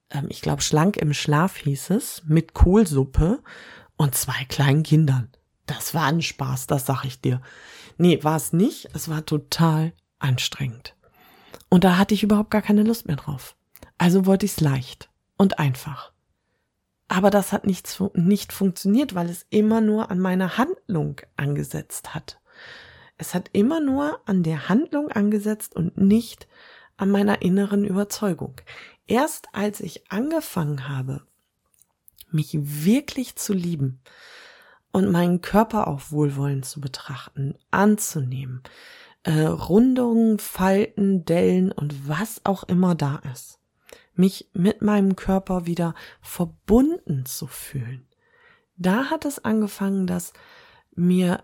äh, 0.10 0.24
ich 0.30 0.42
glaube, 0.42 0.62
schlank 0.62 0.98
im 0.98 1.14
Schlaf 1.14 1.58
hieß 1.58 1.92
es, 1.92 2.24
mit 2.26 2.54
Kohlsuppe 2.54 3.42
und 3.96 4.16
zwei 4.16 4.46
kleinen 4.50 4.84
Kindern. 4.84 5.32
Das 5.70 5.94
war 5.94 6.06
ein 6.06 6.24
Spaß, 6.24 6.66
das 6.66 6.88
sag 6.88 7.06
ich 7.06 7.22
dir. 7.22 7.42
Nee, 8.00 8.24
war 8.24 8.36
es 8.36 8.54
nicht. 8.54 8.90
Es 8.96 9.08
war 9.08 9.24
total 9.24 9.94
anstrengend. 10.18 10.96
Und 11.70 11.84
da 11.84 11.98
hatte 11.98 12.16
ich 12.16 12.24
überhaupt 12.24 12.50
gar 12.50 12.64
keine 12.64 12.82
Lust 12.82 13.06
mehr 13.06 13.18
drauf. 13.18 13.56
Also 14.00 14.26
wollte 14.26 14.48
ich 14.48 14.54
es 14.54 14.62
leicht 14.62 15.12
und 15.38 15.60
einfach. 15.60 16.12
Aber 17.08 17.30
das 17.30 17.52
hat 17.52 17.68
nicht, 17.68 17.88
nicht 18.16 18.52
funktioniert, 18.52 19.14
weil 19.14 19.30
es 19.30 19.46
immer 19.52 19.80
nur 19.80 20.10
an 20.10 20.20
meiner 20.20 20.58
Handlung 20.58 21.22
angesetzt 21.36 22.16
hat. 22.16 22.40
Es 23.20 23.36
hat 23.36 23.52
immer 23.54 23.80
nur 23.80 24.22
an 24.26 24.42
der 24.42 24.70
Handlung 24.70 25.12
angesetzt 25.12 25.76
und 25.76 25.98
nicht 25.98 26.48
an 26.98 27.12
meiner 27.12 27.44
inneren 27.44 27.86
Überzeugung. 27.86 28.56
Erst 29.06 29.50
als 29.54 29.82
ich 29.82 30.12
angefangen 30.12 30.90
habe, 30.90 31.22
mich 32.32 32.58
wirklich 32.60 33.36
zu 33.36 33.54
lieben, 33.54 34.02
und 34.92 35.12
meinen 35.12 35.42
Körper 35.42 35.88
auch 35.88 36.12
wohlwollend 36.12 36.66
zu 36.66 36.82
betrachten, 36.82 37.56
anzunehmen. 37.72 38.64
Äh, 39.24 39.42
Rundungen, 39.42 40.40
Falten, 40.40 41.26
Dellen 41.26 41.72
und 41.72 42.08
was 42.08 42.42
auch 42.46 42.64
immer 42.64 42.96
da 42.96 43.22
ist. 43.32 43.60
Mich 44.14 44.50
mit 44.54 44.82
meinem 44.82 45.16
Körper 45.16 45.66
wieder 45.66 45.94
verbunden 46.22 47.26
zu 47.26 47.48
fühlen. 47.48 48.08
Da 48.76 49.06
hat 49.10 49.26
es 49.26 49.44
angefangen, 49.44 50.08
dass 50.08 50.34
mir 50.96 51.44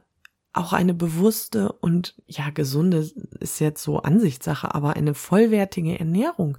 auch 0.54 0.72
eine 0.72 0.94
bewusste 0.94 1.74
und 1.74 2.16
ja, 2.28 2.50
gesunde 2.50 3.10
ist 3.40 3.60
jetzt 3.60 3.84
so 3.84 4.00
Ansichtssache, 4.00 4.74
aber 4.74 4.96
eine 4.96 5.14
vollwertige 5.14 6.00
Ernährung 6.00 6.58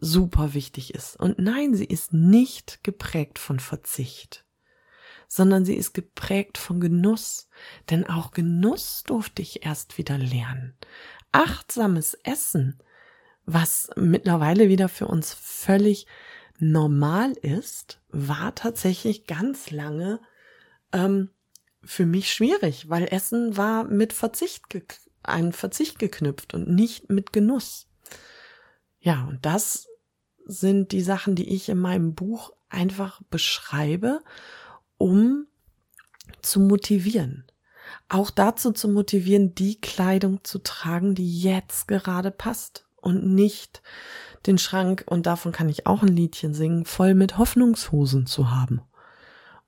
super 0.00 0.54
wichtig 0.54 0.92
ist. 0.94 1.18
Und 1.20 1.38
nein, 1.38 1.74
sie 1.74 1.84
ist 1.84 2.12
nicht 2.12 2.82
geprägt 2.82 3.38
von 3.38 3.60
Verzicht 3.60 4.44
sondern 5.34 5.64
sie 5.64 5.76
ist 5.76 5.94
geprägt 5.94 6.58
von 6.58 6.78
Genuss. 6.78 7.48
Denn 7.88 8.06
auch 8.06 8.32
Genuss 8.32 9.02
durfte 9.06 9.40
ich 9.40 9.64
erst 9.64 9.96
wieder 9.96 10.18
lernen. 10.18 10.74
Achtsames 11.32 12.12
Essen, 12.22 12.78
was 13.46 13.88
mittlerweile 13.96 14.68
wieder 14.68 14.90
für 14.90 15.06
uns 15.06 15.32
völlig 15.32 16.06
normal 16.58 17.32
ist, 17.32 18.02
war 18.10 18.54
tatsächlich 18.54 19.26
ganz 19.26 19.70
lange 19.70 20.20
ähm, 20.92 21.30
für 21.82 22.04
mich 22.04 22.30
schwierig, 22.30 22.90
weil 22.90 23.08
Essen 23.10 23.56
war 23.56 23.84
mit 23.84 24.12
Verzicht, 24.12 24.64
ein 25.22 25.54
Verzicht 25.54 25.98
geknüpft 25.98 26.52
und 26.52 26.68
nicht 26.68 27.08
mit 27.08 27.32
Genuss. 27.32 27.88
Ja, 29.00 29.24
und 29.30 29.46
das 29.46 29.88
sind 30.44 30.92
die 30.92 31.00
Sachen, 31.00 31.36
die 31.36 31.54
ich 31.54 31.70
in 31.70 31.78
meinem 31.78 32.14
Buch 32.14 32.52
einfach 32.68 33.22
beschreibe 33.30 34.20
um 35.02 35.48
zu 36.42 36.60
motivieren. 36.60 37.44
Auch 38.08 38.30
dazu 38.30 38.70
zu 38.70 38.88
motivieren, 38.88 39.52
die 39.52 39.80
Kleidung 39.80 40.44
zu 40.44 40.60
tragen, 40.60 41.16
die 41.16 41.40
jetzt 41.40 41.88
gerade 41.88 42.30
passt 42.30 42.86
und 43.00 43.26
nicht 43.34 43.82
den 44.46 44.58
Schrank, 44.58 45.04
und 45.08 45.26
davon 45.26 45.50
kann 45.50 45.68
ich 45.68 45.88
auch 45.88 46.02
ein 46.02 46.08
Liedchen 46.08 46.54
singen, 46.54 46.84
voll 46.84 47.14
mit 47.14 47.36
Hoffnungshosen 47.36 48.26
zu 48.26 48.52
haben. 48.52 48.80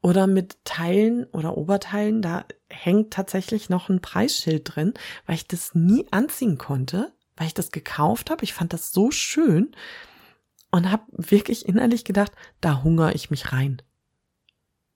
Oder 0.02 0.28
mit 0.28 0.64
Teilen 0.64 1.24
oder 1.32 1.56
Oberteilen, 1.56 2.22
da 2.22 2.44
hängt 2.70 3.12
tatsächlich 3.12 3.68
noch 3.68 3.88
ein 3.88 4.00
Preisschild 4.00 4.76
drin, 4.76 4.94
weil 5.26 5.34
ich 5.34 5.48
das 5.48 5.74
nie 5.74 6.06
anziehen 6.12 6.58
konnte, 6.58 7.12
weil 7.36 7.48
ich 7.48 7.54
das 7.54 7.72
gekauft 7.72 8.30
habe. 8.30 8.44
Ich 8.44 8.54
fand 8.54 8.72
das 8.72 8.92
so 8.92 9.10
schön 9.10 9.74
und 10.70 10.92
habe 10.92 11.02
wirklich 11.10 11.66
innerlich 11.66 12.04
gedacht, 12.04 12.32
da 12.60 12.84
hungere 12.84 13.14
ich 13.14 13.30
mich 13.30 13.52
rein. 13.52 13.82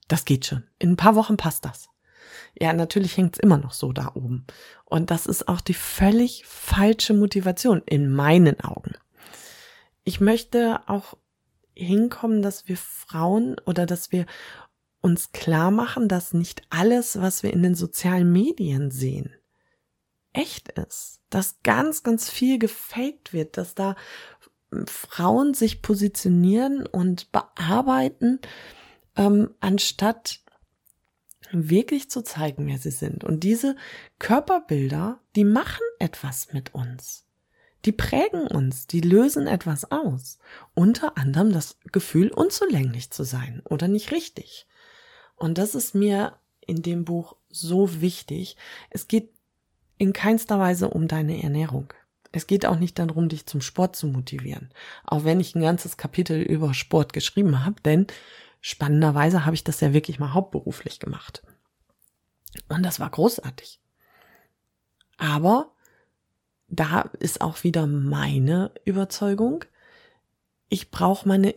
Das 0.09 0.25
geht 0.25 0.47
schon. 0.47 0.65
In 0.79 0.93
ein 0.93 0.97
paar 0.97 1.15
Wochen 1.15 1.37
passt 1.37 1.65
das. 1.65 1.89
Ja, 2.59 2.73
natürlich 2.73 3.17
hängt's 3.17 3.39
immer 3.39 3.59
noch 3.59 3.73
so 3.73 3.93
da 3.93 4.13
oben. 4.15 4.47
Und 4.85 5.11
das 5.11 5.27
ist 5.27 5.49
auch 5.49 5.61
die 5.61 5.75
völlig 5.75 6.45
falsche 6.47 7.15
Motivation 7.15 7.83
in 7.87 8.11
meinen 8.11 8.61
Augen. 8.61 8.95
Ich 10.05 10.21
möchte 10.21 10.81
auch 10.87 11.15
hinkommen, 11.75 12.43
dass 12.43 12.67
wir 12.67 12.77
Frauen 12.77 13.57
oder 13.67 13.87
dass 13.87 14.11
wir 14.11 14.27
uns 15.01 15.33
klar 15.33 15.71
machen, 15.71 16.09
dass 16.09 16.35
nicht 16.35 16.63
alles, 16.71 17.21
was 17.21 17.43
wir 17.43 17.53
in 17.53 17.63
den 17.63 17.75
sozialen 17.75 18.33
Medien 18.33 18.91
sehen, 18.91 19.33
echt 20.33 20.71
ist. 20.71 21.21
Dass 21.31 21.63
ganz, 21.63 22.03
ganz 22.03 22.31
viel 22.31 22.59
gefaked 22.59 23.33
wird, 23.33 23.57
dass 23.57 23.75
da 23.75 23.95
Frauen 24.87 25.55
sich 25.55 25.83
positionieren 25.83 26.87
und 26.87 27.31
bearbeiten, 27.33 28.41
ähm, 29.19 29.51
anstatt 29.61 30.41
wirklich 31.51 32.11
zu 32.11 32.23
zeigen, 32.23 32.67
wer 32.67 32.79
sie 32.79 32.91
sind. 32.91 33.25
Und 33.25 33.45
diese 33.45 33.77
Körperbilder, 34.19 35.21
die 35.37 35.45
machen 35.45 35.85
etwas 35.99 36.53
mit 36.53 36.75
uns. 36.75 37.27
Die 37.85 37.93
prägen 37.93 38.47
uns, 38.47 38.87
die 38.87 39.01
lösen 39.01 39.47
etwas 39.47 39.91
aus. 39.91 40.39
Unter 40.75 41.17
anderem 41.17 41.53
das 41.53 41.79
Gefühl, 41.93 42.29
unzulänglich 42.31 43.11
zu 43.11 43.25
sein 43.25 43.63
oder 43.65 43.89
nicht 43.89 44.13
richtig. 44.13 44.67
Und 45.37 45.59
das 45.59 45.75
ist 45.75 45.95
mir 45.95 46.37
in 46.67 46.83
dem 46.83 47.05
Buch 47.05 47.37
so 47.49 48.01
wichtig. 48.01 48.57
Es 48.91 49.09
geht 49.09 49.31
in 49.97 50.13
keinster 50.13 50.59
Weise 50.59 50.91
um 50.91 51.09
deine 51.09 51.43
Ernährung. 51.43 51.93
Es 52.31 52.47
geht 52.47 52.67
auch 52.67 52.79
nicht 52.79 52.99
darum, 52.99 53.29
dich 53.29 53.47
zum 53.47 53.63
Sport 53.63 53.97
zu 53.97 54.07
motivieren. 54.07 54.71
Auch 55.05 55.25
wenn 55.25 55.41
ich 55.41 55.55
ein 55.55 55.63
ganzes 55.63 55.97
Kapitel 55.97 56.43
über 56.43 56.75
Sport 56.75 57.13
geschrieben 57.13 57.65
habe, 57.65 57.81
denn 57.83 58.07
spannenderweise 58.61 59.45
habe 59.45 59.55
ich 59.55 59.65
das 59.65 59.81
ja 59.81 59.93
wirklich 59.93 60.19
mal 60.19 60.35
hauptberuflich 60.35 61.01
gemacht. 61.01 61.43
Und 62.69 62.83
das 62.83 63.01
war 63.01 63.11
großartig. 63.11 63.81
Aber 65.17 65.73
da 66.69 67.03
ist 67.19 67.41
auch 67.41 67.65
wieder 67.65 67.87
meine 67.87 68.73
Überzeugung, 68.85 69.65
ich 70.69 70.91
brauche 70.91 71.27
meine 71.27 71.55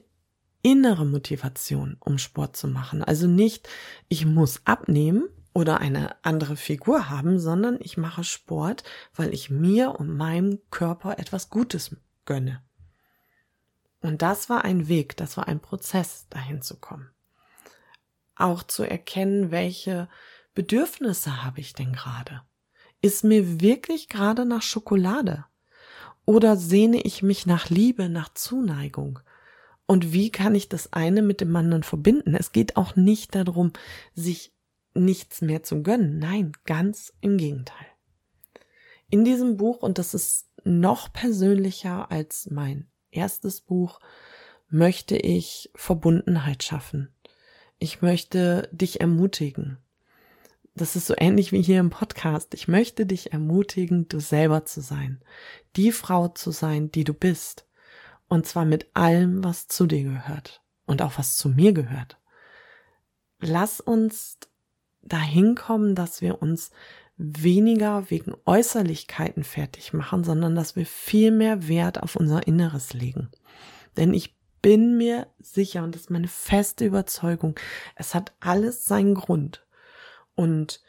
innere 0.61 1.05
Motivation, 1.05 1.97
um 1.99 2.17
Sport 2.17 2.55
zu 2.55 2.67
machen. 2.67 3.03
Also 3.03 3.27
nicht, 3.27 3.67
ich 4.07 4.25
muss 4.25 4.61
abnehmen 4.65 5.27
oder 5.53 5.79
eine 5.79 6.15
andere 6.23 6.55
Figur 6.55 7.09
haben, 7.09 7.39
sondern 7.39 7.77
ich 7.81 7.97
mache 7.97 8.23
Sport, 8.23 8.83
weil 9.13 9.33
ich 9.33 9.49
mir 9.49 9.99
und 9.99 10.15
meinem 10.15 10.59
Körper 10.69 11.19
etwas 11.19 11.49
Gutes 11.49 11.95
gönne. 12.25 12.61
Und 14.01 14.21
das 14.21 14.49
war 14.49 14.65
ein 14.65 14.87
Weg, 14.87 15.15
das 15.17 15.37
war 15.37 15.47
ein 15.47 15.59
Prozess, 15.59 16.27
dahin 16.29 16.61
zu 16.61 16.77
kommen. 16.77 17.09
Auch 18.35 18.63
zu 18.63 18.83
erkennen, 18.83 19.51
welche 19.51 20.09
Bedürfnisse 20.53 21.43
habe 21.43 21.59
ich 21.59 21.73
denn 21.73 21.93
gerade? 21.93 22.41
Ist 23.01 23.23
mir 23.23 23.61
wirklich 23.61 24.09
gerade 24.09 24.45
nach 24.45 24.61
Schokolade? 24.61 25.45
Oder 26.25 26.55
sehne 26.57 27.01
ich 27.01 27.23
mich 27.23 27.45
nach 27.45 27.69
Liebe, 27.69 28.09
nach 28.09 28.33
Zuneigung? 28.33 29.19
Und 29.85 30.13
wie 30.13 30.31
kann 30.31 30.55
ich 30.55 30.69
das 30.69 30.93
eine 30.93 31.21
mit 31.21 31.41
dem 31.41 31.55
anderen 31.55 31.83
verbinden? 31.83 32.35
Es 32.35 32.51
geht 32.51 32.77
auch 32.77 32.95
nicht 32.95 33.35
darum, 33.35 33.73
sich 34.13 34.53
nichts 34.93 35.41
mehr 35.41 35.63
zu 35.63 35.83
gönnen. 35.83 36.19
Nein, 36.19 36.53
ganz 36.65 37.13
im 37.21 37.37
Gegenteil. 37.37 37.87
In 39.09 39.25
diesem 39.25 39.57
Buch, 39.57 39.81
und 39.81 39.97
das 39.97 40.13
ist 40.13 40.47
noch 40.63 41.11
persönlicher 41.11 42.11
als 42.11 42.49
mein 42.49 42.90
erstes 43.11 43.61
Buch, 43.61 43.99
möchte 44.69 45.17
ich 45.17 45.69
Verbundenheit 45.75 46.63
schaffen. 46.63 47.13
Ich 47.77 48.01
möchte 48.01 48.69
dich 48.71 49.01
ermutigen. 49.01 49.77
Das 50.75 50.95
ist 50.95 51.07
so 51.07 51.15
ähnlich 51.17 51.51
wie 51.51 51.61
hier 51.61 51.79
im 51.79 51.89
Podcast. 51.89 52.53
Ich 52.53 52.67
möchte 52.67 53.05
dich 53.05 53.33
ermutigen, 53.33 54.07
du 54.07 54.19
selber 54.19 54.65
zu 54.65 54.81
sein. 54.81 55.21
Die 55.75 55.91
Frau 55.91 56.29
zu 56.29 56.51
sein, 56.51 56.91
die 56.91 57.03
du 57.03 57.13
bist. 57.13 57.67
Und 58.29 58.45
zwar 58.45 58.63
mit 58.63 58.87
allem, 58.93 59.43
was 59.43 59.67
zu 59.67 59.85
dir 59.85 60.03
gehört. 60.03 60.61
Und 60.85 61.01
auch 61.01 61.17
was 61.17 61.35
zu 61.35 61.49
mir 61.49 61.73
gehört. 61.73 62.17
Lass 63.39 63.81
uns 63.81 64.37
dahin 65.01 65.55
kommen, 65.55 65.95
dass 65.95 66.21
wir 66.21 66.41
uns 66.41 66.71
weniger 67.21 68.09
wegen 68.09 68.33
Äußerlichkeiten 68.45 69.43
fertig 69.43 69.93
machen, 69.93 70.23
sondern 70.23 70.55
dass 70.55 70.75
wir 70.75 70.85
viel 70.85 71.31
mehr 71.31 71.67
Wert 71.67 72.01
auf 72.01 72.15
unser 72.15 72.47
Inneres 72.47 72.93
legen. 72.93 73.29
Denn 73.95 74.13
ich 74.13 74.35
bin 74.61 74.97
mir 74.97 75.27
sicher, 75.39 75.83
und 75.83 75.93
das 75.93 76.03
ist 76.03 76.09
meine 76.09 76.27
feste 76.27 76.85
Überzeugung, 76.85 77.59
es 77.95 78.15
hat 78.15 78.33
alles 78.39 78.85
seinen 78.85 79.13
Grund. 79.15 79.65
Und 80.35 80.81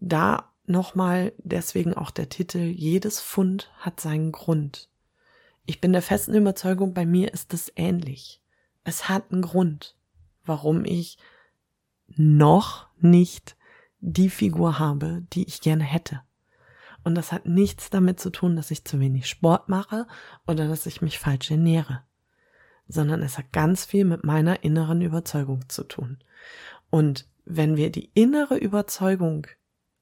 da 0.00 0.52
nochmal 0.66 1.32
deswegen 1.38 1.94
auch 1.94 2.10
der 2.10 2.28
Titel, 2.28 2.58
jedes 2.58 3.20
Fund 3.20 3.70
hat 3.78 4.00
seinen 4.00 4.32
Grund. 4.32 4.88
Ich 5.66 5.80
bin 5.80 5.92
der 5.92 6.02
festen 6.02 6.34
Überzeugung, 6.34 6.94
bei 6.94 7.06
mir 7.06 7.32
ist 7.32 7.54
es 7.54 7.72
ähnlich. 7.76 8.40
Es 8.84 9.08
hat 9.08 9.32
einen 9.32 9.42
Grund, 9.42 9.96
warum 10.44 10.84
ich 10.84 11.18
noch 12.08 12.88
nicht 12.98 13.55
die 14.06 14.30
Figur 14.30 14.78
habe, 14.78 15.24
die 15.32 15.44
ich 15.48 15.60
gerne 15.60 15.82
hätte. 15.82 16.22
Und 17.02 17.16
das 17.16 17.32
hat 17.32 17.46
nichts 17.46 17.90
damit 17.90 18.20
zu 18.20 18.30
tun, 18.30 18.54
dass 18.54 18.70
ich 18.70 18.84
zu 18.84 19.00
wenig 19.00 19.28
Sport 19.28 19.68
mache 19.68 20.06
oder 20.46 20.68
dass 20.68 20.86
ich 20.86 21.02
mich 21.02 21.18
falsch 21.18 21.50
ernähre, 21.50 22.02
sondern 22.88 23.20
es 23.22 23.36
hat 23.36 23.52
ganz 23.52 23.84
viel 23.84 24.04
mit 24.04 24.24
meiner 24.24 24.62
inneren 24.62 25.02
Überzeugung 25.02 25.68
zu 25.68 25.84
tun. 25.84 26.18
Und 26.88 27.28
wenn 27.44 27.76
wir 27.76 27.90
die 27.90 28.10
innere 28.14 28.56
Überzeugung 28.56 29.48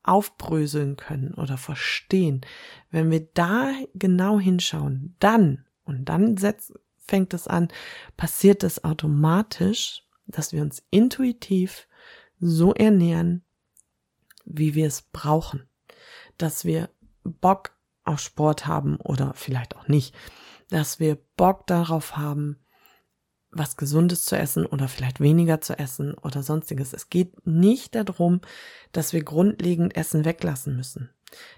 aufbröseln 0.02 0.96
können 0.96 1.32
oder 1.32 1.56
verstehen, 1.56 2.42
wenn 2.90 3.10
wir 3.10 3.26
da 3.32 3.72
genau 3.94 4.38
hinschauen, 4.38 5.16
dann, 5.18 5.64
und 5.84 6.10
dann 6.10 6.36
setzt, 6.36 6.74
fängt 6.98 7.32
es 7.32 7.48
an, 7.48 7.68
passiert 8.18 8.64
es 8.64 8.84
automatisch, 8.84 10.02
dass 10.26 10.52
wir 10.52 10.60
uns 10.60 10.82
intuitiv 10.90 11.88
so 12.38 12.74
ernähren, 12.74 13.44
wie 14.44 14.74
wir 14.74 14.86
es 14.86 15.02
brauchen. 15.02 15.68
Dass 16.38 16.64
wir 16.64 16.90
Bock 17.22 17.72
auf 18.04 18.20
Sport 18.20 18.66
haben 18.66 18.96
oder 18.96 19.32
vielleicht 19.34 19.76
auch 19.76 19.88
nicht. 19.88 20.14
Dass 20.70 21.00
wir 21.00 21.18
Bock 21.36 21.66
darauf 21.66 22.16
haben, 22.16 22.64
was 23.56 23.76
Gesundes 23.76 24.24
zu 24.24 24.36
essen 24.36 24.66
oder 24.66 24.88
vielleicht 24.88 25.20
weniger 25.20 25.60
zu 25.60 25.78
essen 25.78 26.14
oder 26.14 26.42
sonstiges. 26.42 26.92
Es 26.92 27.08
geht 27.08 27.46
nicht 27.46 27.94
darum, 27.94 28.40
dass 28.92 29.12
wir 29.12 29.22
grundlegend 29.22 29.96
Essen 29.96 30.24
weglassen 30.24 30.76
müssen. 30.76 31.10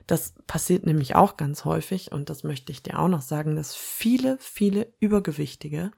Das 0.07 0.35
passiert 0.47 0.87
nämlich 0.87 1.15
auch 1.15 1.37
ganz 1.37 1.65
häufig 1.65 2.13
und 2.13 2.31
das 2.31 2.45
möchte 2.45 2.73
ich 2.73 2.83
dir 2.83 2.99
auch 2.99 3.09
noch 3.09 3.23
sagen, 3.23 3.57
dass 3.57 3.75
viele, 3.75 4.39
viele 4.41 4.93
Übergewichtige 5.01 5.91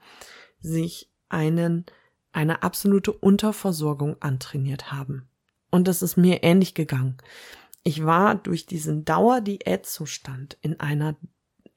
sich 0.60 1.10
einen, 1.28 1.86
eine 2.32 2.62
absolute 2.62 3.12
Unterversorgung 3.12 4.20
antrainiert 4.20 4.90
haben. 4.90 5.27
Und 5.70 5.88
das 5.88 6.02
ist 6.02 6.16
mir 6.16 6.42
ähnlich 6.42 6.74
gegangen. 6.74 7.16
Ich 7.82 8.04
war 8.04 8.34
durch 8.34 8.66
diesen 8.66 9.04
Dauerdiätzustand 9.04 10.58
in 10.60 10.80
einer, 10.80 11.16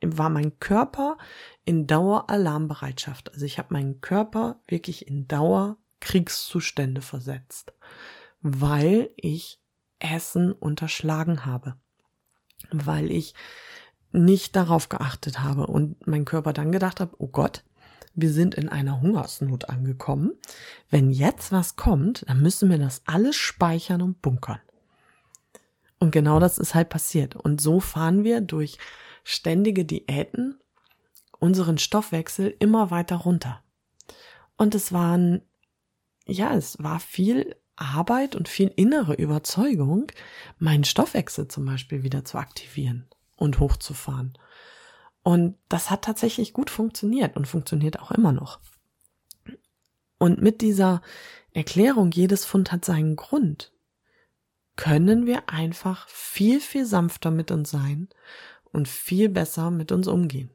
war 0.02 0.30
mein 0.30 0.60
Körper 0.60 1.18
in 1.66 1.88
Daueralarmbereitschaft. 1.88 3.34
Also 3.34 3.46
ich 3.46 3.58
habe 3.58 3.74
meinen 3.74 4.02
Körper 4.02 4.60
wirklich 4.68 5.08
in 5.08 5.28
Dauerkriegszustände 5.28 7.02
versetzt, 7.02 7.74
weil 8.42 9.10
ich 9.16 9.62
Essen 10.00 10.52
unterschlagen 10.52 11.46
habe, 11.46 11.76
weil 12.72 13.12
ich 13.12 13.36
nicht 14.12 14.56
darauf 14.56 14.90
geachtet 14.90 15.40
habe 15.40 15.68
und 15.68 16.06
mein 16.08 16.26
Körper 16.26 16.54
dann 16.54 16.72
gedacht 16.72 17.00
habe, 17.00 17.16
oh 17.20 17.28
Gott, 17.28 17.64
wir 18.14 18.32
sind 18.32 18.56
in 18.56 18.70
einer 18.70 19.02
Hungersnot 19.02 19.70
angekommen. 19.70 20.32
Wenn 20.90 21.12
jetzt 21.12 21.52
was 21.52 21.76
kommt, 21.76 22.26
dann 22.28 22.42
müssen 22.42 22.70
wir 22.70 22.78
das 22.78 23.02
alles 23.06 23.36
speichern 23.36 24.02
und 24.02 24.22
bunkern. 24.22 24.60
Und 26.00 26.12
genau 26.12 26.40
das 26.40 26.58
ist 26.58 26.74
halt 26.74 26.90
passiert. 26.90 27.36
Und 27.36 27.62
so 27.62 27.80
fahren 27.80 28.24
wir 28.24 28.42
durch 28.42 28.78
ständige 29.24 29.86
Diäten 29.86 30.60
unseren 31.40 31.78
Stoffwechsel 31.78 32.56
immer 32.60 32.92
weiter 32.92 33.18
runter. 33.18 33.64
Und 34.58 34.76
es 34.76 34.92
waren, 34.92 35.42
ja, 36.26 36.54
es 36.56 36.82
war 36.82 37.00
viel 37.00 37.56
Arbeit 37.76 38.36
und 38.36 38.48
viel 38.48 38.72
innere 38.76 39.14
Überzeugung, 39.14 40.12
meinen 40.60 40.84
Stoffwechsel 40.84 41.48
zum 41.48 41.66
Beispiel 41.66 42.04
wieder 42.04 42.24
zu 42.26 42.38
aktivieren 42.38 43.08
und 43.36 43.60
hochzufahren. 43.60 44.38
Und 45.24 45.56
das 45.70 45.90
hat 45.90 46.04
tatsächlich 46.04 46.54
gut 46.54 46.70
funktioniert 46.70 47.38
und 47.38 47.48
funktioniert 47.48 48.00
auch 48.00 48.12
immer 48.12 48.32
noch. 48.32 48.60
Und 50.18 50.42
mit 50.42 50.62
dieser 50.62 51.02
Erklärung, 51.54 52.12
jedes 52.12 52.46
Fund 52.46 52.72
hat 52.72 52.86
seinen 52.86 53.16
Grund, 53.16 53.72
können 54.76 55.26
wir 55.26 55.50
einfach 55.50 56.08
viel, 56.10 56.60
viel 56.60 56.86
sanfter 56.86 57.30
mit 57.30 57.52
uns 57.52 57.70
sein 57.70 58.10
und 58.72 58.88
viel 58.88 59.30
besser 59.30 59.70
mit 59.70 59.92
uns 59.92 60.08
umgehen. 60.08 60.50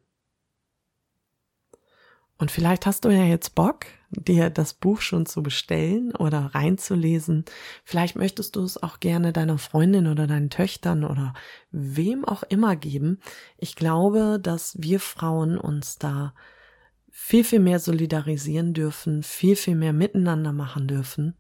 Und 2.39 2.51
vielleicht 2.51 2.87
hast 2.87 3.05
du 3.05 3.11
ja 3.11 3.25
jetzt 3.25 3.55
Bock, 3.55 3.87
dir 4.11 4.51
das 4.51 4.75
Buch 4.75 5.01
schon 5.01 5.27
zu 5.27 5.43
bestellen 5.43 6.15
oder 6.15 6.55
reinzulesen. 6.55 7.45
Vielleicht 7.85 8.17
möchtest 8.17 8.57
du 8.57 8.63
es 8.63 8.83
auch 8.83 9.01
gerne 9.01 9.33
deiner 9.33 9.59
Freundin 9.59 10.07
oder 10.07 10.27
deinen 10.27 10.51
Töchtern 10.51 11.05
oder 11.05 11.35
wem 11.71 12.25
auch 12.25 12.43
immer 12.45 12.77
geben. 12.77 13.21
Ich 13.59 13.77
glaube, 13.77 14.39
dass 14.41 14.77
wir 14.81 15.01
Frauen 15.01 15.59
uns 15.59 15.99
da 15.99 16.35
viel, 17.11 17.45
viel 17.45 17.61
mehr 17.61 17.79
solidarisieren 17.79 18.75
dürfen, 18.75 19.23
viel, 19.23 19.57
viel 19.57 19.75
mehr 19.75 19.93
miteinander 19.93 20.53
machen 20.53 20.87
dürfen. 20.87 21.35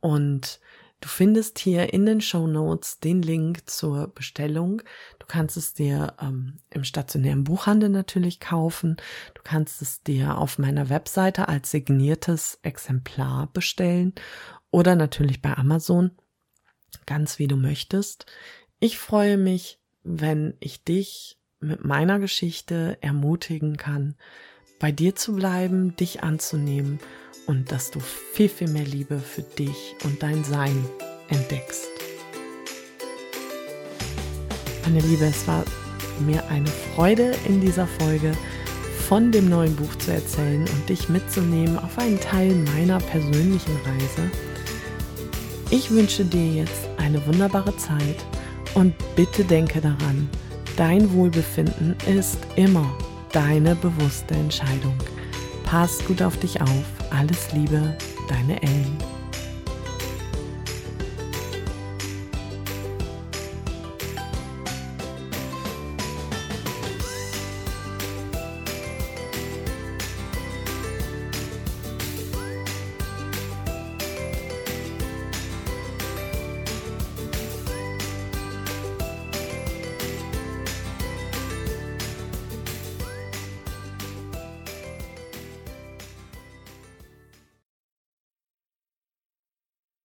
Und 0.00 0.60
du 1.00 1.08
findest 1.08 1.58
hier 1.58 1.92
in 1.92 2.06
den 2.06 2.20
Show 2.20 2.46
Notes 2.46 3.00
den 3.00 3.22
Link 3.22 3.68
zur 3.68 4.08
Bestellung. 4.08 4.82
Du 5.18 5.26
kannst 5.26 5.56
es 5.56 5.74
dir 5.74 6.14
ähm, 6.20 6.58
im 6.70 6.84
stationären 6.84 7.44
Buchhandel 7.44 7.88
natürlich 7.88 8.40
kaufen. 8.40 8.96
Du 9.34 9.42
kannst 9.42 9.82
es 9.82 10.02
dir 10.02 10.38
auf 10.38 10.58
meiner 10.58 10.88
Webseite 10.88 11.48
als 11.48 11.70
signiertes 11.70 12.58
Exemplar 12.62 13.48
bestellen 13.52 14.14
oder 14.70 14.94
natürlich 14.94 15.42
bei 15.42 15.56
Amazon, 15.56 16.12
ganz 17.06 17.38
wie 17.38 17.48
du 17.48 17.56
möchtest. 17.56 18.26
Ich 18.78 18.98
freue 18.98 19.36
mich, 19.36 19.78
wenn 20.02 20.54
ich 20.60 20.84
dich 20.84 21.38
mit 21.60 21.84
meiner 21.84 22.18
Geschichte 22.18 22.98
ermutigen 23.00 23.76
kann, 23.76 24.16
bei 24.78 24.90
dir 24.90 25.14
zu 25.14 25.34
bleiben, 25.34 25.94
dich 25.96 26.22
anzunehmen 26.22 26.98
und 27.46 27.70
dass 27.72 27.90
du 27.90 28.00
viel, 28.00 28.48
viel 28.48 28.68
mehr 28.68 28.84
Liebe 28.84 29.18
für 29.18 29.42
dich 29.42 29.94
und 30.04 30.22
dein 30.22 30.44
Sein 30.44 30.84
entdeckst. 31.28 31.88
Meine 34.84 35.00
Liebe, 35.00 35.26
es 35.26 35.46
war 35.46 35.64
mir 36.20 36.44
eine 36.48 36.66
Freude 36.66 37.32
in 37.46 37.60
dieser 37.60 37.86
Folge 37.86 38.32
von 39.08 39.32
dem 39.32 39.48
neuen 39.48 39.74
Buch 39.74 39.94
zu 39.96 40.12
erzählen 40.12 40.60
und 40.60 40.88
dich 40.88 41.08
mitzunehmen 41.08 41.78
auf 41.78 41.98
einen 41.98 42.20
Teil 42.20 42.54
meiner 42.74 42.98
persönlichen 42.98 43.76
Reise. 43.84 44.30
Ich 45.70 45.90
wünsche 45.90 46.24
dir 46.24 46.62
jetzt 46.62 46.88
eine 46.96 47.24
wunderbare 47.26 47.76
Zeit 47.76 48.24
und 48.74 48.94
bitte 49.16 49.44
denke 49.44 49.80
daran, 49.80 50.28
dein 50.76 51.12
Wohlbefinden 51.12 51.96
ist 52.06 52.38
immer 52.56 52.96
deine 53.32 53.74
bewusste 53.76 54.34
Entscheidung. 54.34 54.96
Pass 55.64 56.04
gut 56.04 56.22
auf 56.22 56.36
dich 56.38 56.60
auf. 56.60 56.99
Alles 57.10 57.52
Liebe, 57.52 57.96
deine 58.28 58.62
Ellen. 58.62 59.09